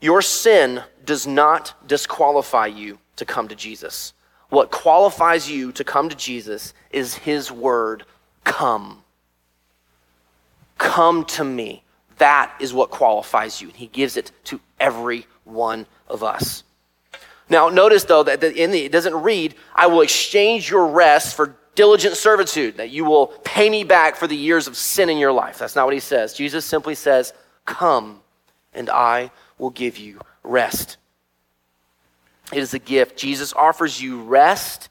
Your 0.00 0.20
sin 0.20 0.82
does 1.04 1.28
not 1.28 1.74
disqualify 1.86 2.66
you 2.66 2.98
to 3.14 3.24
come 3.24 3.46
to 3.46 3.54
Jesus. 3.54 4.12
What 4.48 4.72
qualifies 4.72 5.48
you 5.48 5.70
to 5.72 5.84
come 5.84 6.08
to 6.08 6.16
Jesus 6.16 6.74
is 6.90 7.14
his 7.14 7.52
word, 7.52 8.02
come. 8.42 9.04
Come 10.78 11.24
to 11.26 11.44
me. 11.44 11.84
That 12.18 12.52
is 12.58 12.74
what 12.74 12.90
qualifies 12.90 13.62
you. 13.62 13.68
And 13.68 13.76
he 13.76 13.86
gives 13.86 14.16
it 14.16 14.32
to 14.44 14.58
every 14.80 15.28
one 15.44 15.86
of 16.08 16.24
us. 16.24 16.64
Now, 17.48 17.68
notice 17.68 18.04
though 18.04 18.22
that 18.24 18.42
in 18.42 18.70
the, 18.70 18.84
it 18.84 18.92
doesn't 18.92 19.14
read, 19.14 19.54
I 19.74 19.86
will 19.86 20.00
exchange 20.00 20.70
your 20.70 20.86
rest 20.88 21.36
for 21.36 21.56
diligent 21.74 22.16
servitude, 22.16 22.78
that 22.78 22.90
you 22.90 23.04
will 23.04 23.28
pay 23.44 23.70
me 23.70 23.84
back 23.84 24.16
for 24.16 24.26
the 24.26 24.36
years 24.36 24.66
of 24.66 24.76
sin 24.76 25.08
in 25.08 25.18
your 25.18 25.32
life. 25.32 25.58
That's 25.58 25.76
not 25.76 25.84
what 25.84 25.94
he 25.94 26.00
says. 26.00 26.34
Jesus 26.34 26.64
simply 26.64 26.94
says, 26.94 27.32
Come, 27.64 28.20
and 28.74 28.90
I 28.90 29.30
will 29.58 29.70
give 29.70 29.98
you 29.98 30.20
rest. 30.42 30.96
It 32.52 32.58
is 32.58 32.74
a 32.74 32.78
gift. 32.78 33.16
Jesus 33.16 33.52
offers 33.52 34.00
you 34.00 34.22
rest 34.22 34.88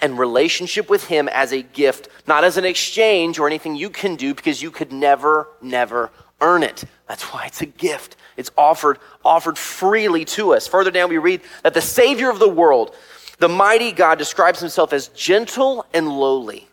and 0.00 0.18
relationship 0.18 0.88
with 0.90 1.06
him 1.06 1.28
as 1.28 1.52
a 1.52 1.62
gift, 1.62 2.08
not 2.26 2.44
as 2.44 2.56
an 2.56 2.64
exchange 2.64 3.38
or 3.38 3.46
anything 3.46 3.74
you 3.74 3.90
can 3.90 4.16
do 4.16 4.34
because 4.34 4.62
you 4.62 4.70
could 4.70 4.92
never, 4.92 5.48
never 5.60 6.10
earn 6.40 6.62
it. 6.62 6.84
That's 7.08 7.24
why 7.24 7.46
it's 7.46 7.62
a 7.62 7.66
gift. 7.66 8.16
It's 8.38 8.50
offered, 8.56 8.98
offered 9.24 9.58
freely 9.58 10.24
to 10.26 10.54
us. 10.54 10.66
Further 10.66 10.90
down, 10.90 11.10
we 11.10 11.18
read 11.18 11.42
that 11.64 11.74
the 11.74 11.82
Savior 11.82 12.30
of 12.30 12.38
the 12.38 12.48
world, 12.48 12.94
the 13.38 13.48
mighty 13.48 13.92
God, 13.92 14.16
describes 14.16 14.60
himself 14.60 14.92
as 14.92 15.08
gentle 15.08 15.84
and 15.92 16.08
lowly. 16.08 16.68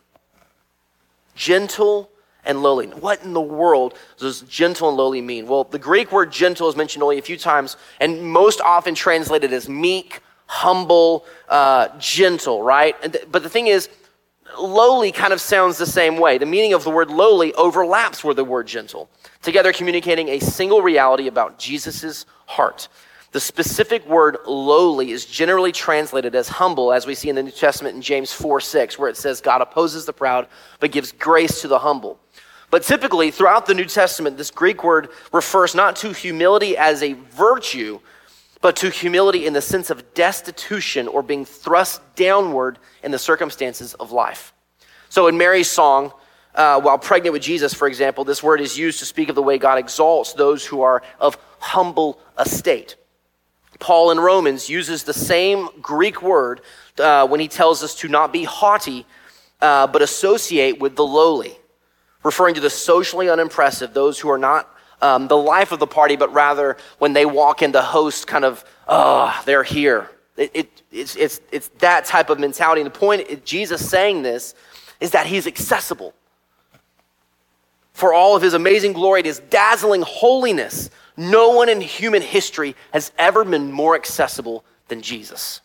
Gentle 1.34 2.08
and 2.44 2.62
lowly. 2.62 2.86
What 2.86 3.22
in 3.24 3.32
the 3.32 3.40
world 3.40 3.94
does 4.16 4.42
gentle 4.42 4.88
and 4.88 4.96
lowly 4.96 5.20
mean? 5.20 5.48
Well, 5.48 5.64
the 5.64 5.78
Greek 5.78 6.12
word 6.12 6.30
gentle 6.30 6.68
is 6.68 6.76
mentioned 6.76 7.02
only 7.02 7.18
a 7.18 7.22
few 7.22 7.36
times 7.36 7.76
and 8.00 8.22
most 8.22 8.60
often 8.60 8.94
translated 8.94 9.52
as 9.52 9.68
meek, 9.68 10.20
humble, 10.46 11.26
uh, 11.48 11.88
gentle, 11.98 12.62
right? 12.62 12.94
But 13.30 13.42
the 13.42 13.50
thing 13.50 13.66
is, 13.66 13.88
lowly 14.58 15.12
kind 15.12 15.32
of 15.32 15.40
sounds 15.40 15.78
the 15.78 15.86
same 15.86 16.18
way. 16.18 16.38
The 16.38 16.46
meaning 16.46 16.72
of 16.72 16.84
the 16.84 16.90
word 16.90 17.10
lowly 17.10 17.52
overlaps 17.54 18.24
with 18.24 18.36
the 18.36 18.44
word 18.44 18.66
gentle, 18.66 19.08
together 19.42 19.72
communicating 19.72 20.28
a 20.28 20.40
single 20.40 20.82
reality 20.82 21.28
about 21.28 21.58
Jesus' 21.58 22.26
heart. 22.46 22.88
The 23.32 23.40
specific 23.40 24.06
word 24.06 24.38
lowly 24.46 25.10
is 25.10 25.26
generally 25.26 25.72
translated 25.72 26.34
as 26.34 26.48
humble, 26.48 26.92
as 26.92 27.06
we 27.06 27.14
see 27.14 27.28
in 27.28 27.36
the 27.36 27.42
New 27.42 27.50
Testament 27.50 27.96
in 27.96 28.02
James 28.02 28.32
4 28.32 28.60
6, 28.60 28.98
where 28.98 29.10
it 29.10 29.16
says, 29.16 29.40
God 29.40 29.60
opposes 29.60 30.06
the 30.06 30.12
proud, 30.12 30.48
but 30.80 30.92
gives 30.92 31.12
grace 31.12 31.60
to 31.60 31.68
the 31.68 31.78
humble. 31.78 32.18
But 32.70 32.82
typically, 32.82 33.30
throughout 33.30 33.66
the 33.66 33.74
New 33.74 33.84
Testament, 33.84 34.36
this 34.36 34.50
Greek 34.50 34.82
word 34.82 35.10
refers 35.32 35.74
not 35.74 35.96
to 35.96 36.12
humility 36.12 36.76
as 36.76 37.02
a 37.02 37.12
virtue, 37.12 38.00
but 38.60 38.76
to 38.76 38.90
humility 38.90 39.46
in 39.46 39.52
the 39.52 39.60
sense 39.60 39.90
of 39.90 40.14
destitution 40.14 41.08
or 41.08 41.22
being 41.22 41.44
thrust 41.44 42.00
downward 42.14 42.78
in 43.02 43.10
the 43.10 43.18
circumstances 43.18 43.94
of 43.94 44.12
life. 44.12 44.52
So 45.08 45.28
in 45.28 45.38
Mary's 45.38 45.70
song, 45.70 46.12
uh, 46.54 46.80
while 46.80 46.98
pregnant 46.98 47.32
with 47.32 47.42
Jesus, 47.42 47.74
for 47.74 47.86
example, 47.86 48.24
this 48.24 48.42
word 48.42 48.60
is 48.60 48.78
used 48.78 48.98
to 49.00 49.04
speak 49.04 49.28
of 49.28 49.34
the 49.34 49.42
way 49.42 49.58
God 49.58 49.78
exalts 49.78 50.32
those 50.32 50.64
who 50.64 50.80
are 50.80 51.02
of 51.20 51.38
humble 51.58 52.18
estate. 52.38 52.96
Paul 53.78 54.10
in 54.10 54.18
Romans 54.18 54.68
uses 54.68 55.04
the 55.04 55.12
same 55.12 55.68
Greek 55.82 56.22
word 56.22 56.62
uh, 56.98 57.26
when 57.26 57.40
he 57.40 57.48
tells 57.48 57.82
us 57.82 57.94
to 57.96 58.08
not 58.08 58.32
be 58.32 58.44
haughty, 58.44 59.04
uh, 59.60 59.86
but 59.86 60.00
associate 60.00 60.80
with 60.80 60.96
the 60.96 61.04
lowly, 61.04 61.58
referring 62.22 62.54
to 62.54 62.60
the 62.60 62.70
socially 62.70 63.28
unimpressive, 63.28 63.92
those 63.92 64.18
who 64.18 64.30
are 64.30 64.38
not 64.38 64.74
um, 65.02 65.28
the 65.28 65.36
life 65.36 65.72
of 65.72 65.78
the 65.78 65.86
party, 65.86 66.16
but 66.16 66.32
rather 66.32 66.76
when 66.98 67.12
they 67.12 67.26
walk 67.26 67.62
in, 67.62 67.72
the 67.72 67.82
host 67.82 68.26
kind 68.26 68.44
of, 68.44 68.64
oh, 68.88 69.42
they're 69.44 69.62
here. 69.62 70.10
It, 70.36 70.50
it, 70.54 70.82
it's, 70.90 71.16
it's, 71.16 71.40
it's 71.52 71.68
that 71.78 72.04
type 72.04 72.30
of 72.30 72.38
mentality. 72.38 72.80
And 72.80 72.86
the 72.86 72.98
point, 72.98 73.44
Jesus 73.44 73.88
saying 73.88 74.22
this, 74.22 74.54
is 75.00 75.10
that 75.10 75.26
he's 75.26 75.46
accessible. 75.46 76.14
For 77.92 78.12
all 78.12 78.36
of 78.36 78.42
his 78.42 78.54
amazing 78.54 78.92
glory 78.92 79.20
and 79.20 79.26
his 79.26 79.38
dazzling 79.38 80.02
holiness, 80.02 80.90
no 81.16 81.50
one 81.50 81.68
in 81.68 81.80
human 81.80 82.22
history 82.22 82.76
has 82.92 83.12
ever 83.18 83.44
been 83.44 83.72
more 83.72 83.94
accessible 83.94 84.64
than 84.88 85.00
Jesus. 85.00 85.60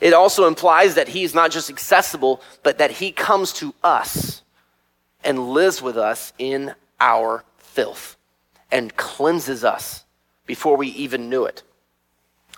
It 0.00 0.12
also 0.12 0.46
implies 0.46 0.94
that 0.94 1.08
he 1.08 1.24
is 1.24 1.34
not 1.34 1.50
just 1.50 1.70
accessible, 1.70 2.40
but 2.62 2.78
that 2.78 2.90
he 2.92 3.10
comes 3.10 3.52
to 3.54 3.74
us 3.82 4.42
and 5.24 5.50
lives 5.50 5.82
with 5.82 5.96
us 5.96 6.32
in 6.38 6.74
our 7.00 7.44
filth 7.58 8.16
and 8.70 8.96
cleanses 8.96 9.64
us 9.64 10.04
before 10.46 10.76
we 10.76 10.88
even 10.88 11.28
knew 11.28 11.44
it. 11.44 11.62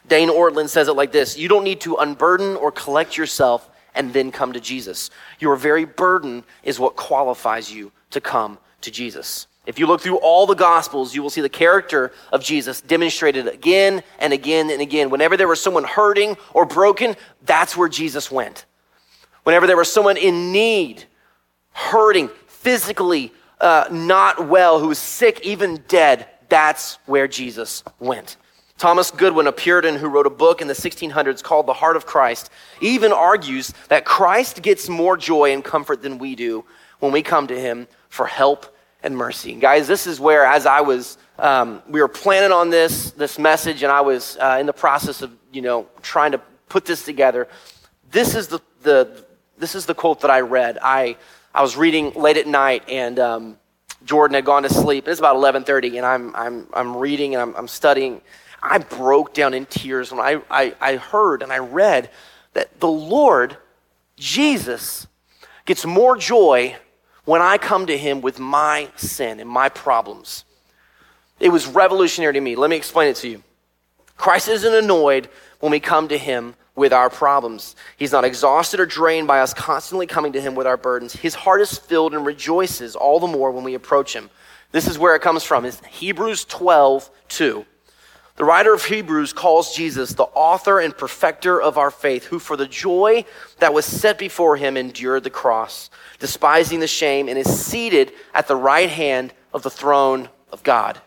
Dane 0.09 0.29
Ortlund 0.29 0.69
says 0.69 0.89
it 0.89 0.93
like 0.93 1.13
this 1.13 1.39
You 1.39 1.49
don't 1.49 1.65
need 1.65 1.81
to 1.83 1.97
unburden 1.97 2.57
or 2.57 2.73
collect 2.73 3.17
yourself 3.17 3.69
and 3.95 4.13
then 4.13 4.31
come 4.31 4.53
to 4.53 4.61
Jesus. 4.61 5.11
Your 5.39 5.57
very 5.57 5.85
burden 5.85 6.45
is 6.63 6.79
what 6.79 6.97
qualifies 6.97 7.73
you 7.73 7.93
to 8.11 8.21
come 8.21 8.59
to 8.83 8.91
Jesus. 8.91 9.47
If 9.67 9.79
you 9.79 9.87
look 9.87 10.01
through 10.01 10.17
all 10.19 10.47
the 10.47 10.55
Gospels, 10.55 11.15
you 11.15 11.23
will 11.23 11.31
see 11.31 11.43
the 11.43 11.49
character 11.49 12.13
of 12.33 12.43
Jesus 12.43 12.81
demonstrated 12.81 13.47
again 13.47 14.03
and 14.19 14.33
again 14.33 14.71
and 14.71 14.81
again. 14.81 15.11
Whenever 15.11 15.37
there 15.37 15.49
was 15.49 15.61
someone 15.61 15.85
hurting 15.85 16.37
or 16.55 16.65
broken, 16.65 17.15
that's 17.45 17.77
where 17.77 17.89
Jesus 17.89 18.31
went. 18.31 18.65
Whenever 19.45 19.67
there 19.67 19.77
was 19.77 19.93
someone 19.93 20.17
in 20.17 20.51
need, 20.51 21.05
hurting, 21.73 22.31
physically 22.61 23.33
uh, 23.61 23.87
not 23.91 24.49
well, 24.49 24.79
who 24.79 24.89
was 24.89 24.99
sick, 24.99 25.41
even 25.41 25.83
dead, 25.89 26.29
that's 26.49 26.99
where 27.07 27.27
Jesus 27.27 27.83
went. 27.99 28.37
Thomas 28.77 29.11
Goodwin, 29.11 29.47
a 29.47 29.53
Puritan 29.53 29.97
who 29.97 30.09
wrote 30.09 30.27
a 30.27 30.31
book 30.31 30.61
in 30.61 30.69
the 30.69 30.75
1600s 30.75 31.43
called 31.43 31.67
The 31.67 31.73
Heart 31.73 31.97
of 31.97 32.07
Christ, 32.07 32.51
even 32.81 33.13
argues 33.13 33.73
that 33.89 34.05
Christ 34.05 34.63
gets 34.63 34.89
more 34.89 35.17
joy 35.17 35.53
and 35.53 35.65
comfort 35.65 36.03
than 36.03 36.19
we 36.19 36.35
do 36.35 36.65
when 36.99 37.13
we 37.13 37.23
come 37.23 37.47
to 37.47 37.59
him 37.59 37.89
for 38.09 38.27
help 38.27 38.75
and 39.03 39.17
mercy. 39.17 39.55
Guys, 39.55 39.87
this 39.87 40.07
is 40.07 40.21
where, 40.21 40.45
as 40.45 40.67
I 40.67 40.81
was, 40.81 41.19
um, 41.39 41.83
we 41.89 42.01
were 42.01 42.09
planning 42.09 42.53
on 42.53 42.71
this, 42.71 43.11
this 43.13 43.39
message, 43.39 43.83
and 43.83 43.93
I 43.93 44.01
was 44.03 44.37
uh, 44.39 44.59
in 44.61 44.67
the 44.67 44.73
process 44.73 45.23
of, 45.23 45.33
you 45.53 45.63
know, 45.63 45.87
trying 46.03 46.33
to 46.33 46.39
put 46.69 46.85
this 46.85 47.05
together. 47.05 47.49
This 48.11 48.35
is 48.35 48.49
the, 48.49 48.61
the, 48.83 49.25
this 49.59 49.75
is 49.75 49.87
the 49.87 49.95
quote 49.95 50.21
that 50.21 50.31
I 50.31 50.41
read. 50.41 50.79
I, 50.83 51.17
I 51.55 51.63
was 51.63 51.77
reading 51.77 52.13
late 52.13 52.37
at 52.37 52.47
night, 52.47 52.89
and 52.89 53.19
um, 53.19 53.59
Jordan 54.05 54.35
had 54.35 54.45
gone 54.45 54.63
to 54.63 54.69
sleep. 54.69 55.09
It's 55.09 55.19
about 55.19 55.37
11:30, 55.37 55.97
and 55.97 56.07
I'm 56.07 56.37
I'm 56.37 56.67
I'm 56.73 56.97
reading 56.97 57.35
and 57.35 57.43
I'm, 57.43 57.57
I'm 57.57 57.69
studying. 57.69 58.21
I 58.63 58.79
broke 58.79 59.35
down 59.35 59.55
in 59.55 59.67
tears 59.67 60.13
when 60.13 60.21
I, 60.21 60.41
I 60.51 60.75
I 60.81 60.97
heard 60.97 61.43
and 61.43 61.53
I 61.53 61.59
read 61.59 62.11
that 62.53 62.79
the 62.79 62.91
Lord 62.91 63.57
Jesus 64.17 65.07
gets 65.65 65.85
more 65.85 66.17
joy 66.17 66.77
when 67.25 67.41
I 67.41 67.59
come 67.59 67.87
to 67.87 67.99
Him 67.99 68.21
with 68.21 68.39
my 68.39 68.89
sin 68.97 69.41
and 69.41 69.49
my 69.49 69.69
problems. 69.71 70.45
It 71.41 71.49
was 71.49 71.67
revolutionary 71.67 72.35
to 72.35 72.41
me. 72.41 72.55
Let 72.55 72.71
me 72.71 72.77
explain 72.77 73.09
it 73.09 73.17
to 73.17 73.29
you. 73.29 73.43
Christ 74.17 74.49
isn't 74.49 74.75
annoyed 74.75 75.29
when 75.61 75.73
we 75.73 75.81
come 75.81 76.07
to 76.09 76.19
Him 76.19 76.55
with 76.75 76.93
our 76.93 77.11
problems. 77.11 77.77
He's 77.97 78.13
not 78.13 78.25
exhausted 78.25 78.81
or 78.81 78.87
drained 78.87 79.27
by 79.27 79.41
us 79.41 79.53
constantly 79.53 80.07
coming 80.07 80.33
to 80.33 80.41
him 80.41 80.55
with 80.55 80.67
our 80.67 80.77
burdens. 80.77 81.13
His 81.13 81.35
heart 81.35 81.61
is 81.61 81.79
filled 81.79 82.15
and 82.15 82.25
rejoices 82.25 82.97
all 82.97 83.21
the 83.21 83.27
more 83.27 83.51
when 83.51 83.65
we 83.65 83.75
approach 83.75 84.15
him. 84.15 84.31
This 84.73 84.87
is 84.87 84.99
where 84.99 85.17
it 85.17 85.23
comes 85.23 85.43
from. 85.43 85.65
It's 85.65 85.85
Hebrews 85.87 86.45
12, 86.45 87.11
2. 87.29 87.67
The 88.37 88.45
writer 88.45 88.73
of 88.73 88.85
Hebrews 88.85 89.35
calls 89.35 89.75
Jesus 89.75 90.15
the 90.15 90.25
author 90.25 90.81
and 90.81 90.97
perfecter 90.97 91.61
of 91.61 91.77
our 91.77 91.91
faith, 91.91 92.25
who 92.25 92.39
for 92.39 92.57
the 92.57 92.67
joy 92.67 93.27
that 93.59 93.75
was 93.75 93.85
set 93.85 94.17
before 94.17 94.57
him 94.57 94.79
endured 94.79 95.25
the 95.25 95.31
cross, 95.31 95.91
despising 96.21 96.81
the 96.81 96.87
shame, 96.87 97.29
and 97.29 97.37
is 97.37 97.61
seated 97.61 98.13
at 98.33 98.49
the 98.49 98.57
right 98.57 98.89
hand 98.89 99.35
of 99.53 99.63
the 99.63 99.71
throne 99.71 100.31
of 100.53 100.63
God. 100.63 100.99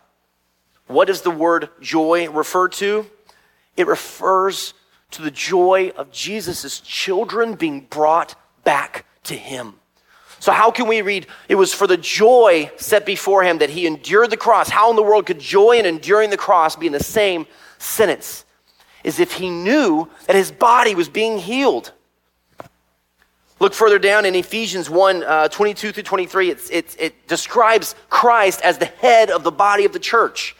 What 0.86 1.06
does 1.06 1.22
the 1.22 1.30
word 1.30 1.70
joy 1.80 2.30
refer 2.30 2.68
to? 2.68 3.06
It 3.76 3.86
refers 3.86 4.74
to 5.14 5.22
the 5.22 5.30
joy 5.30 5.92
of 5.96 6.12
Jesus' 6.12 6.80
children 6.80 7.54
being 7.54 7.82
brought 7.82 8.34
back 8.64 9.06
to 9.24 9.34
him. 9.34 9.74
So, 10.40 10.52
how 10.52 10.70
can 10.70 10.86
we 10.86 11.00
read, 11.00 11.26
it 11.48 11.54
was 11.54 11.72
for 11.72 11.86
the 11.86 11.96
joy 11.96 12.70
set 12.76 13.06
before 13.06 13.42
him 13.42 13.58
that 13.58 13.70
he 13.70 13.86
endured 13.86 14.30
the 14.30 14.36
cross? 14.36 14.68
How 14.68 14.90
in 14.90 14.96
the 14.96 15.02
world 15.02 15.26
could 15.26 15.38
joy 15.38 15.78
and 15.78 15.86
enduring 15.86 16.30
the 16.30 16.36
cross 16.36 16.76
be 16.76 16.86
in 16.86 16.92
the 16.92 17.02
same 17.02 17.46
sentence? 17.78 18.44
As 19.04 19.20
if 19.20 19.32
he 19.32 19.48
knew 19.48 20.08
that 20.26 20.36
his 20.36 20.50
body 20.50 20.94
was 20.94 21.08
being 21.08 21.38
healed. 21.38 21.92
Look 23.60 23.72
further 23.72 23.98
down 23.98 24.26
in 24.26 24.34
Ephesians 24.34 24.90
1 24.90 25.22
uh, 25.22 25.48
22 25.48 25.92
through 25.92 26.02
23, 26.02 26.50
it, 26.50 27.26
describes 27.26 27.94
Christ 28.10 28.60
as 28.60 28.76
the 28.76 28.86
head 28.86 29.30
of 29.30 29.44
the 29.44 29.50
body 29.50 29.86
of 29.86 29.92
the 29.92 29.98
church. 29.98 30.56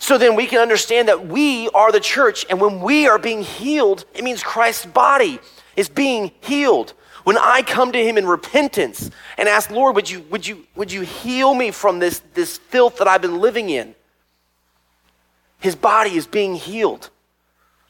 So 0.00 0.16
then 0.16 0.34
we 0.34 0.46
can 0.46 0.60
understand 0.60 1.08
that 1.08 1.28
we 1.28 1.68
are 1.68 1.92
the 1.92 2.00
church, 2.00 2.46
and 2.48 2.58
when 2.58 2.80
we 2.80 3.06
are 3.06 3.18
being 3.18 3.42
healed, 3.42 4.06
it 4.14 4.24
means 4.24 4.42
Christ's 4.42 4.86
body 4.86 5.38
is 5.76 5.90
being 5.90 6.32
healed. 6.40 6.94
When 7.24 7.36
I 7.36 7.60
come 7.60 7.92
to 7.92 8.02
him 8.02 8.16
in 8.16 8.26
repentance 8.26 9.10
and 9.36 9.46
ask, 9.46 9.70
Lord, 9.70 9.94
would 9.94 10.08
you, 10.08 10.22
would 10.30 10.46
you, 10.46 10.66
would 10.74 10.90
you 10.90 11.02
heal 11.02 11.52
me 11.52 11.70
from 11.70 11.98
this, 11.98 12.22
this 12.32 12.56
filth 12.56 12.96
that 12.96 13.08
I've 13.08 13.20
been 13.20 13.40
living 13.40 13.68
in? 13.68 13.94
His 15.60 15.76
body 15.76 16.16
is 16.16 16.26
being 16.26 16.54
healed. 16.54 17.10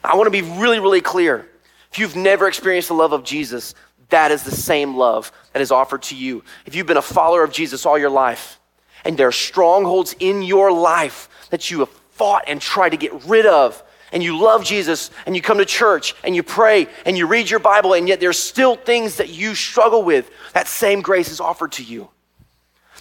I 0.03 0.17
want 0.17 0.27
to 0.27 0.33
be 0.33 0.43
really, 0.43 0.81
really 0.81 1.01
clear. 1.01 1.49
If 1.93 2.01
you've 2.01 2.17
never 2.17 2.49
experienced 2.49 2.89
the 2.89 2.95
love 2.95 3.13
of 3.13 3.23
Jesus, 3.23 3.77
that 4.09 4.33
is 4.33 4.43
the 4.43 4.51
same 4.51 4.97
love 4.97 5.31
that 5.53 5.63
is 5.63 5.71
offered 5.71 6.03
to 6.03 6.17
you. 6.17 6.43
If 6.67 6.75
you've 6.75 6.89
been 6.89 6.97
a 6.97 7.03
follower 7.03 7.45
of 7.45 7.53
Jesus 7.53 7.87
all 7.87 7.97
your 7.97 8.11
life, 8.11 8.59
and 9.05 9.17
there 9.17 9.29
are 9.29 9.33
strongholds 9.33 10.17
in 10.19 10.43
your 10.43 10.73
life 10.73 11.29
that 11.51 11.71
you 11.71 11.79
have 11.81 12.00
fought 12.21 12.45
and 12.49 12.61
tried 12.61 12.91
to 12.91 12.99
get 12.99 13.25
rid 13.25 13.47
of. 13.47 13.83
And 14.13 14.23
you 14.23 14.39
love 14.39 14.63
Jesus 14.63 15.11
and 15.25 15.35
you 15.35 15.41
come 15.41 15.57
to 15.57 15.65
church 15.65 16.15
and 16.23 16.37
you 16.37 16.43
pray 16.43 16.87
and 17.07 17.17
you 17.17 17.27
read 17.27 17.49
your 17.49 17.61
Bible, 17.61 17.95
and 17.95 18.07
yet 18.07 18.21
there's 18.21 18.39
still 18.39 18.77
things 18.77 19.17
that 19.17 19.31
you 19.31 19.55
struggle 19.55 20.03
with. 20.03 20.31
That 20.53 20.69
same 20.69 21.01
grace 21.01 21.31
is 21.31 21.41
offered 21.41 21.73
to 21.73 21.83
you. 21.83 22.11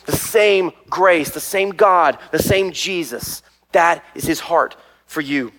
The 0.06 0.16
same 0.16 0.72
grace, 0.90 1.32
the 1.32 1.42
same 1.42 1.72
God, 1.72 2.18
the 2.32 2.40
same 2.40 2.72
Jesus. 2.72 3.44
That 3.74 4.06
is 4.16 4.24
his 4.24 4.40
heart 4.40 4.78
for 5.06 5.20
you. 5.20 5.52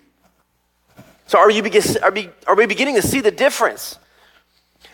So, 1.27 1.39
are, 1.39 1.51
you 1.51 1.63
are, 2.03 2.11
we, 2.11 2.31
are 2.47 2.57
we 2.57 2.65
beginning 2.65 2.95
to 2.95 3.03
see 3.03 3.21
the 3.21 3.31
difference 3.31 3.99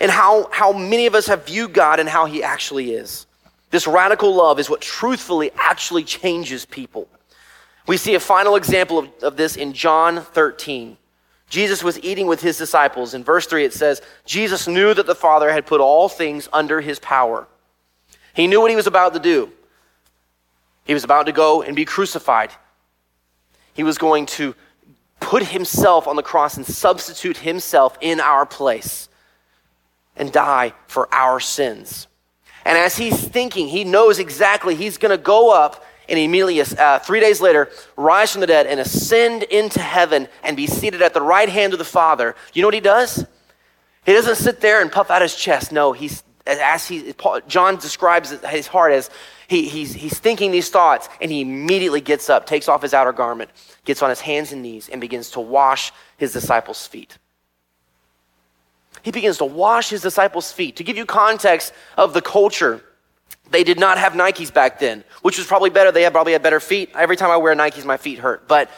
in 0.00 0.10
how, 0.10 0.50
how 0.50 0.72
many 0.72 1.06
of 1.06 1.14
us 1.14 1.28
have 1.28 1.46
viewed 1.46 1.72
God 1.72 2.00
and 2.00 2.08
how 2.08 2.26
he 2.26 2.42
actually 2.42 2.94
is? 2.94 3.26
This 3.70 3.86
radical 3.86 4.34
love 4.34 4.58
is 4.58 4.68
what 4.68 4.80
truthfully 4.80 5.52
actually 5.56 6.02
changes 6.02 6.66
people. 6.66 7.08
We 7.86 7.96
see 7.96 8.14
a 8.14 8.20
final 8.20 8.56
example 8.56 8.98
of, 8.98 9.08
of 9.22 9.36
this 9.36 9.56
in 9.56 9.72
John 9.72 10.20
13. 10.20 10.96
Jesus 11.48 11.84
was 11.84 12.00
eating 12.00 12.26
with 12.26 12.40
his 12.40 12.58
disciples. 12.58 13.14
In 13.14 13.22
verse 13.22 13.46
3, 13.46 13.64
it 13.64 13.72
says, 13.72 14.02
Jesus 14.24 14.66
knew 14.66 14.92
that 14.94 15.06
the 15.06 15.14
Father 15.14 15.52
had 15.52 15.66
put 15.66 15.80
all 15.80 16.08
things 16.08 16.48
under 16.52 16.80
his 16.80 16.98
power. 16.98 17.46
He 18.34 18.46
knew 18.46 18.60
what 18.60 18.70
he 18.70 18.76
was 18.76 18.88
about 18.88 19.14
to 19.14 19.20
do. 19.20 19.50
He 20.84 20.94
was 20.94 21.04
about 21.04 21.26
to 21.26 21.32
go 21.32 21.62
and 21.62 21.76
be 21.76 21.84
crucified. 21.84 22.50
He 23.74 23.82
was 23.82 23.98
going 23.98 24.26
to 24.26 24.54
put 25.20 25.44
himself 25.44 26.06
on 26.06 26.16
the 26.16 26.22
cross 26.22 26.56
and 26.56 26.66
substitute 26.66 27.38
himself 27.38 27.96
in 28.00 28.20
our 28.20 28.46
place 28.46 29.08
and 30.16 30.32
die 30.32 30.72
for 30.86 31.12
our 31.12 31.40
sins. 31.40 32.06
And 32.64 32.76
as 32.76 32.96
he's 32.96 33.26
thinking, 33.28 33.68
he 33.68 33.84
knows 33.84 34.18
exactly 34.18 34.74
he's 34.74 34.98
going 34.98 35.16
to 35.16 35.22
go 35.22 35.50
up 35.52 35.84
and 36.08 36.18
immediately, 36.18 36.60
uh, 36.60 36.98
three 37.00 37.20
days 37.20 37.40
later, 37.40 37.70
rise 37.96 38.32
from 38.32 38.40
the 38.40 38.46
dead 38.46 38.66
and 38.66 38.80
ascend 38.80 39.42
into 39.44 39.80
heaven 39.80 40.28
and 40.42 40.56
be 40.56 40.66
seated 40.66 41.02
at 41.02 41.14
the 41.14 41.22
right 41.22 41.48
hand 41.48 41.72
of 41.72 41.78
the 41.78 41.84
Father. 41.84 42.34
You 42.52 42.62
know 42.62 42.68
what 42.68 42.74
he 42.74 42.80
does? 42.80 43.26
He 44.04 44.12
doesn't 44.12 44.36
sit 44.36 44.60
there 44.60 44.80
and 44.80 44.90
puff 44.90 45.10
out 45.10 45.22
his 45.22 45.34
chest. 45.34 45.72
No, 45.72 45.92
he's 45.92 46.22
as 46.46 46.86
he 46.86 47.12
John 47.48 47.76
describes 47.76 48.30
his 48.30 48.66
heart 48.68 48.92
as 48.92 49.10
he, 49.48 49.68
he's, 49.68 49.92
he's 49.92 50.18
thinking 50.18 50.50
these 50.50 50.70
thoughts, 50.70 51.08
and 51.20 51.30
he 51.30 51.40
immediately 51.40 52.00
gets 52.00 52.28
up, 52.28 52.46
takes 52.46 52.68
off 52.68 52.82
his 52.82 52.94
outer 52.94 53.12
garment, 53.12 53.50
gets 53.84 54.02
on 54.02 54.10
his 54.10 54.20
hands 54.20 54.52
and 54.52 54.62
knees, 54.62 54.88
and 54.88 55.00
begins 55.00 55.30
to 55.30 55.40
wash 55.40 55.92
his 56.16 56.32
disciples' 56.32 56.86
feet. 56.86 57.18
He 59.02 59.12
begins 59.12 59.38
to 59.38 59.44
wash 59.44 59.90
his 59.90 60.02
disciples' 60.02 60.50
feet. 60.50 60.76
To 60.76 60.84
give 60.84 60.96
you 60.96 61.06
context 61.06 61.72
of 61.96 62.12
the 62.12 62.22
culture, 62.22 62.82
they 63.56 63.64
did 63.64 63.80
not 63.80 63.96
have 63.96 64.12
Nikes 64.12 64.52
back 64.52 64.78
then, 64.78 65.02
which 65.22 65.38
was 65.38 65.46
probably 65.46 65.70
better. 65.70 65.90
They 65.90 66.02
had 66.02 66.12
probably 66.12 66.34
had 66.34 66.42
better 66.42 66.60
feet. 66.60 66.90
Every 66.94 67.16
time 67.16 67.30
I 67.30 67.38
wear 67.38 67.56
Nikes, 67.56 67.86
my 67.86 67.96
feet 67.96 68.18
hurt. 68.18 68.46
But 68.46 68.70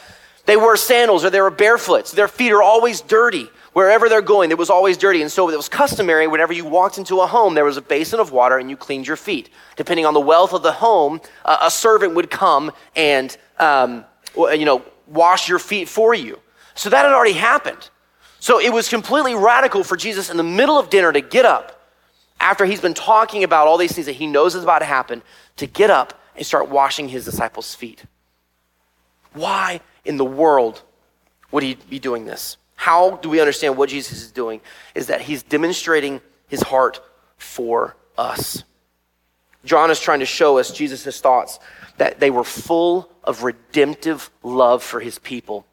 they 0.45 0.55
wore 0.55 0.77
sandals 0.77 1.25
or 1.25 1.29
they 1.29 1.41
were 1.41 1.49
barefoot. 1.49 2.07
So 2.07 2.15
their 2.15 2.29
feet 2.29 2.53
are 2.53 2.63
always 2.63 3.01
dirty. 3.01 3.49
Wherever 3.73 4.07
they're 4.07 4.21
going, 4.21 4.51
it 4.51 4.57
was 4.57 4.69
always 4.69 4.95
dirty. 4.95 5.21
And 5.21 5.29
so 5.29 5.49
it 5.49 5.57
was 5.57 5.67
customary 5.67 6.27
whenever 6.27 6.53
you 6.53 6.63
walked 6.63 6.97
into 6.97 7.19
a 7.19 7.27
home, 7.27 7.55
there 7.55 7.65
was 7.65 7.75
a 7.75 7.81
basin 7.81 8.21
of 8.21 8.31
water 8.31 8.57
and 8.57 8.69
you 8.69 8.77
cleaned 8.77 9.05
your 9.05 9.17
feet. 9.17 9.49
Depending 9.75 10.05
on 10.05 10.13
the 10.13 10.21
wealth 10.21 10.53
of 10.53 10.63
the 10.63 10.71
home, 10.71 11.19
uh, 11.43 11.57
a 11.63 11.69
servant 11.69 12.15
would 12.15 12.31
come 12.31 12.71
and, 12.95 13.35
um, 13.59 14.05
you 14.37 14.63
know, 14.63 14.81
wash 15.07 15.49
your 15.49 15.59
feet 15.59 15.89
for 15.89 16.13
you. 16.13 16.39
So 16.75 16.89
that 16.89 17.03
had 17.03 17.11
already 17.11 17.33
happened. 17.33 17.89
So 18.39 18.61
it 18.61 18.71
was 18.71 18.87
completely 18.87 19.35
radical 19.35 19.83
for 19.83 19.97
Jesus 19.97 20.29
in 20.29 20.37
the 20.37 20.43
middle 20.43 20.79
of 20.79 20.89
dinner 20.89 21.11
to 21.11 21.19
get 21.19 21.43
up 21.43 21.78
after 22.39 22.65
he's 22.65 22.81
been 22.81 22.93
talking 22.93 23.43
about 23.43 23.67
all 23.67 23.77
these 23.77 23.93
things 23.93 24.05
that 24.05 24.13
he 24.13 24.27
knows 24.27 24.55
is 24.55 24.63
about 24.63 24.79
to 24.79 24.85
happen, 24.85 25.21
to 25.57 25.67
get 25.67 25.89
up 25.89 26.19
and 26.35 26.45
start 26.45 26.69
washing 26.69 27.09
his 27.09 27.25
disciples' 27.25 27.75
feet. 27.75 28.03
Why 29.33 29.81
in 30.05 30.17
the 30.17 30.25
world 30.25 30.81
would 31.51 31.63
he 31.63 31.75
be 31.75 31.99
doing 31.99 32.25
this? 32.25 32.57
How 32.75 33.17
do 33.17 33.29
we 33.29 33.39
understand 33.39 33.75
what 33.75 33.89
Jesus 33.89 34.21
is 34.21 34.31
doing? 34.31 34.61
Is 34.95 35.07
that 35.07 35.21
he's 35.21 35.43
demonstrating 35.43 36.21
his 36.47 36.61
heart 36.61 37.01
for 37.37 37.95
us. 38.17 38.63
John 39.65 39.91
is 39.91 39.99
trying 39.99 40.19
to 40.19 40.25
show 40.25 40.57
us 40.57 40.71
Jesus' 40.71 41.19
thoughts 41.19 41.59
that 41.97 42.19
they 42.19 42.29
were 42.29 42.43
full 42.43 43.11
of 43.23 43.43
redemptive 43.43 44.29
love 44.43 44.81
for 44.81 44.99
his 44.99 45.19
people. 45.19 45.65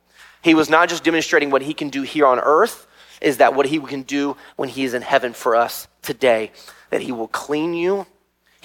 He 0.42 0.54
was 0.54 0.68
not 0.68 0.88
just 0.88 1.04
demonstrating 1.04 1.50
what 1.50 1.62
he 1.62 1.74
can 1.74 1.88
do 1.88 2.02
here 2.02 2.26
on 2.26 2.38
earth, 2.40 2.86
is 3.20 3.38
that 3.38 3.54
what 3.54 3.66
he 3.66 3.78
can 3.80 4.02
do 4.02 4.36
when 4.56 4.68
he 4.68 4.84
is 4.84 4.94
in 4.94 5.02
heaven 5.02 5.32
for 5.32 5.56
us 5.56 5.88
today. 6.02 6.52
That 6.90 7.02
he 7.02 7.12
will 7.12 7.28
clean 7.28 7.74
you, 7.74 8.06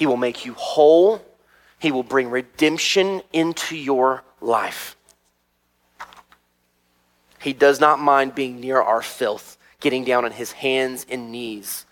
he 0.02 0.08
will 0.08 0.18
make 0.18 0.46
you 0.46 0.54
whole, 0.54 1.24
He 1.78 1.92
will 1.92 2.02
bring 2.02 2.32
redemption 2.32 3.22
into 3.32 3.76
your 3.76 4.24
life. 4.40 4.96
He 7.40 7.54
does 7.54 7.80
not 7.80 8.00
mind 8.00 8.34
being 8.34 8.60
near 8.60 8.82
our 8.82 9.02
filth, 9.02 9.58
getting 9.80 10.04
down 10.04 10.26
on 10.26 10.32
his 10.32 10.54
hands 10.54 11.06
and 11.10 11.32
knees. 11.32 11.86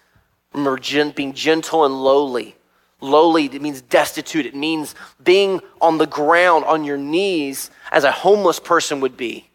Being 0.54 1.34
gentle 1.34 1.86
and 1.86 2.04
lowly. 2.04 2.56
Lowly, 3.02 3.46
it 3.46 3.62
means 3.62 3.82
destitute. 3.82 4.48
It 4.48 4.56
means 4.56 4.96
being 5.24 5.62
on 5.80 6.00
the 6.00 6.08
ground, 6.08 6.66
on 6.66 6.84
your 6.84 6.98
knees, 6.98 7.70
as 7.92 8.04
a 8.04 8.12
homeless 8.12 8.60
person 8.60 9.00
would 9.02 9.18
be 9.18 9.50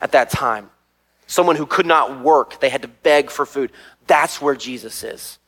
at 0.00 0.10
that 0.10 0.30
time. 0.30 0.70
Someone 1.32 1.56
who 1.56 1.64
could 1.64 1.86
not 1.86 2.20
work, 2.20 2.60
they 2.60 2.68
had 2.68 2.82
to 2.82 2.88
beg 2.88 3.30
for 3.30 3.46
food. 3.46 3.72
That's 4.06 4.42
where 4.42 4.54
Jesus 4.54 5.02
is. 5.02 5.38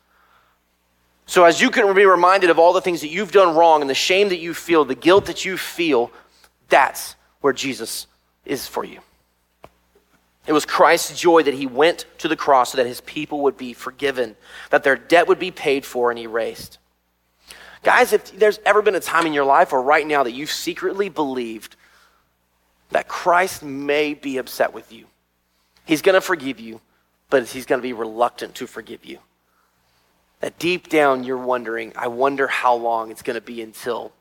So, 1.26 1.44
as 1.44 1.60
you 1.60 1.68
can 1.68 1.94
be 1.94 2.06
reminded 2.06 2.48
of 2.48 2.58
all 2.58 2.72
the 2.72 2.80
things 2.80 3.02
that 3.02 3.08
you've 3.08 3.32
done 3.32 3.54
wrong 3.54 3.82
and 3.82 3.90
the 3.90 3.94
shame 3.94 4.30
that 4.30 4.38
you 4.38 4.54
feel, 4.54 4.86
the 4.86 4.94
guilt 4.94 5.26
that 5.26 5.44
you 5.44 5.58
feel, 5.58 6.10
that's 6.70 7.16
where 7.42 7.52
Jesus 7.52 8.06
is 8.46 8.66
for 8.66 8.82
you. 8.82 9.00
It 10.46 10.54
was 10.54 10.64
Christ's 10.64 11.20
joy 11.20 11.42
that 11.42 11.52
he 11.52 11.66
went 11.66 12.06
to 12.16 12.28
the 12.28 12.36
cross 12.36 12.72
so 12.72 12.78
that 12.78 12.86
his 12.86 13.02
people 13.02 13.42
would 13.42 13.58
be 13.58 13.74
forgiven, 13.74 14.36
that 14.70 14.84
their 14.84 14.96
debt 14.96 15.28
would 15.28 15.38
be 15.38 15.50
paid 15.50 15.84
for 15.84 16.10
and 16.10 16.18
erased. 16.18 16.78
Guys, 17.82 18.14
if 18.14 18.32
there's 18.38 18.58
ever 18.64 18.80
been 18.80 18.94
a 18.94 19.00
time 19.00 19.26
in 19.26 19.34
your 19.34 19.44
life 19.44 19.74
or 19.74 19.82
right 19.82 20.06
now 20.06 20.22
that 20.22 20.32
you've 20.32 20.50
secretly 20.50 21.10
believed 21.10 21.76
that 22.88 23.06
Christ 23.06 23.62
may 23.62 24.14
be 24.14 24.38
upset 24.38 24.72
with 24.72 24.90
you, 24.90 25.04
he's 25.84 26.02
going 26.02 26.14
to 26.14 26.20
forgive 26.20 26.60
you, 26.60 26.80
but 27.30 27.46
he's 27.46 27.66
going 27.66 27.80
to 27.80 27.82
be 27.82 27.92
reluctant 27.92 28.54
to 28.56 28.66
forgive 28.66 29.04
you 29.04 29.18
that 30.44 30.58
deep 30.58 30.90
down 30.90 31.24
you're 31.24 31.38
wondering, 31.38 31.90
I 31.96 32.08
wonder 32.08 32.46
how 32.46 32.74
long 32.74 33.10
it's 33.10 33.22
going 33.22 33.36
to 33.36 33.40
be 33.40 33.62
until 33.62 34.12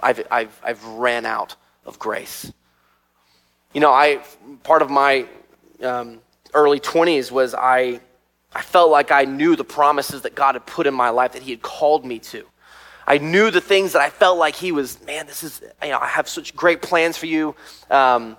I've, 0.00 0.22
I've, 0.30 0.60
I've 0.62 0.84
ran 0.84 1.24
out 1.24 1.56
of 1.86 1.98
grace. 1.98 2.52
You 3.72 3.80
know, 3.80 3.90
I, 3.90 4.20
part 4.64 4.82
of 4.82 4.90
my 4.90 5.24
um, 5.82 6.18
early 6.52 6.78
20s 6.78 7.30
was 7.30 7.54
I, 7.54 8.00
I 8.52 8.60
felt 8.60 8.90
like 8.90 9.10
I 9.10 9.24
knew 9.24 9.56
the 9.56 9.64
promises 9.64 10.20
that 10.22 10.34
God 10.34 10.56
had 10.56 10.66
put 10.66 10.86
in 10.86 10.92
my 10.92 11.08
life 11.08 11.32
that 11.32 11.40
He 11.40 11.52
had 11.52 11.62
called 11.62 12.04
me 12.04 12.18
to. 12.18 12.44
I 13.06 13.16
knew 13.16 13.50
the 13.50 13.62
things 13.62 13.94
that 13.94 14.02
I 14.02 14.10
felt 14.10 14.36
like 14.36 14.54
He 14.54 14.72
was, 14.72 15.02
man, 15.06 15.26
this 15.26 15.42
is, 15.42 15.62
you 15.82 15.88
know, 15.88 16.00
I 16.00 16.06
have 16.06 16.28
such 16.28 16.54
great 16.54 16.82
plans 16.82 17.16
for 17.16 17.24
you. 17.24 17.54
Um, 17.90 18.36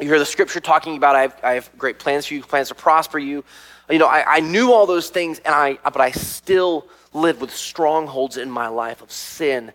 you 0.00 0.06
hear 0.06 0.18
the 0.18 0.26
scripture 0.26 0.60
talking 0.60 0.96
about 0.96 1.16
I 1.16 1.22
have, 1.22 1.40
I 1.42 1.52
have 1.52 1.70
great 1.78 1.98
plans 1.98 2.26
for 2.26 2.34
you, 2.34 2.42
plans 2.42 2.68
to 2.68 2.74
prosper 2.74 3.18
you, 3.18 3.44
you 3.90 3.98
know, 3.98 4.06
I, 4.06 4.36
I 4.36 4.40
knew 4.40 4.72
all 4.72 4.86
those 4.86 5.10
things, 5.10 5.40
and 5.40 5.54
I, 5.54 5.78
but 5.84 6.00
I 6.00 6.10
still 6.10 6.86
lived 7.12 7.40
with 7.40 7.54
strongholds 7.54 8.36
in 8.36 8.50
my 8.50 8.68
life 8.68 9.02
of 9.02 9.12
sin. 9.12 9.72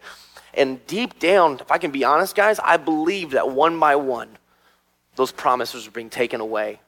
And 0.53 0.85
deep 0.87 1.19
down, 1.19 1.59
if 1.59 1.71
I 1.71 1.77
can 1.77 1.91
be 1.91 2.03
honest, 2.03 2.35
guys, 2.35 2.59
I 2.59 2.77
believe 2.77 3.31
that 3.31 3.49
one 3.49 3.79
by 3.79 3.95
one, 3.95 4.29
those 5.15 5.31
promises 5.31 5.87
are 5.87 5.91
being 5.91 6.09
taken 6.09 6.41
away 6.41 6.79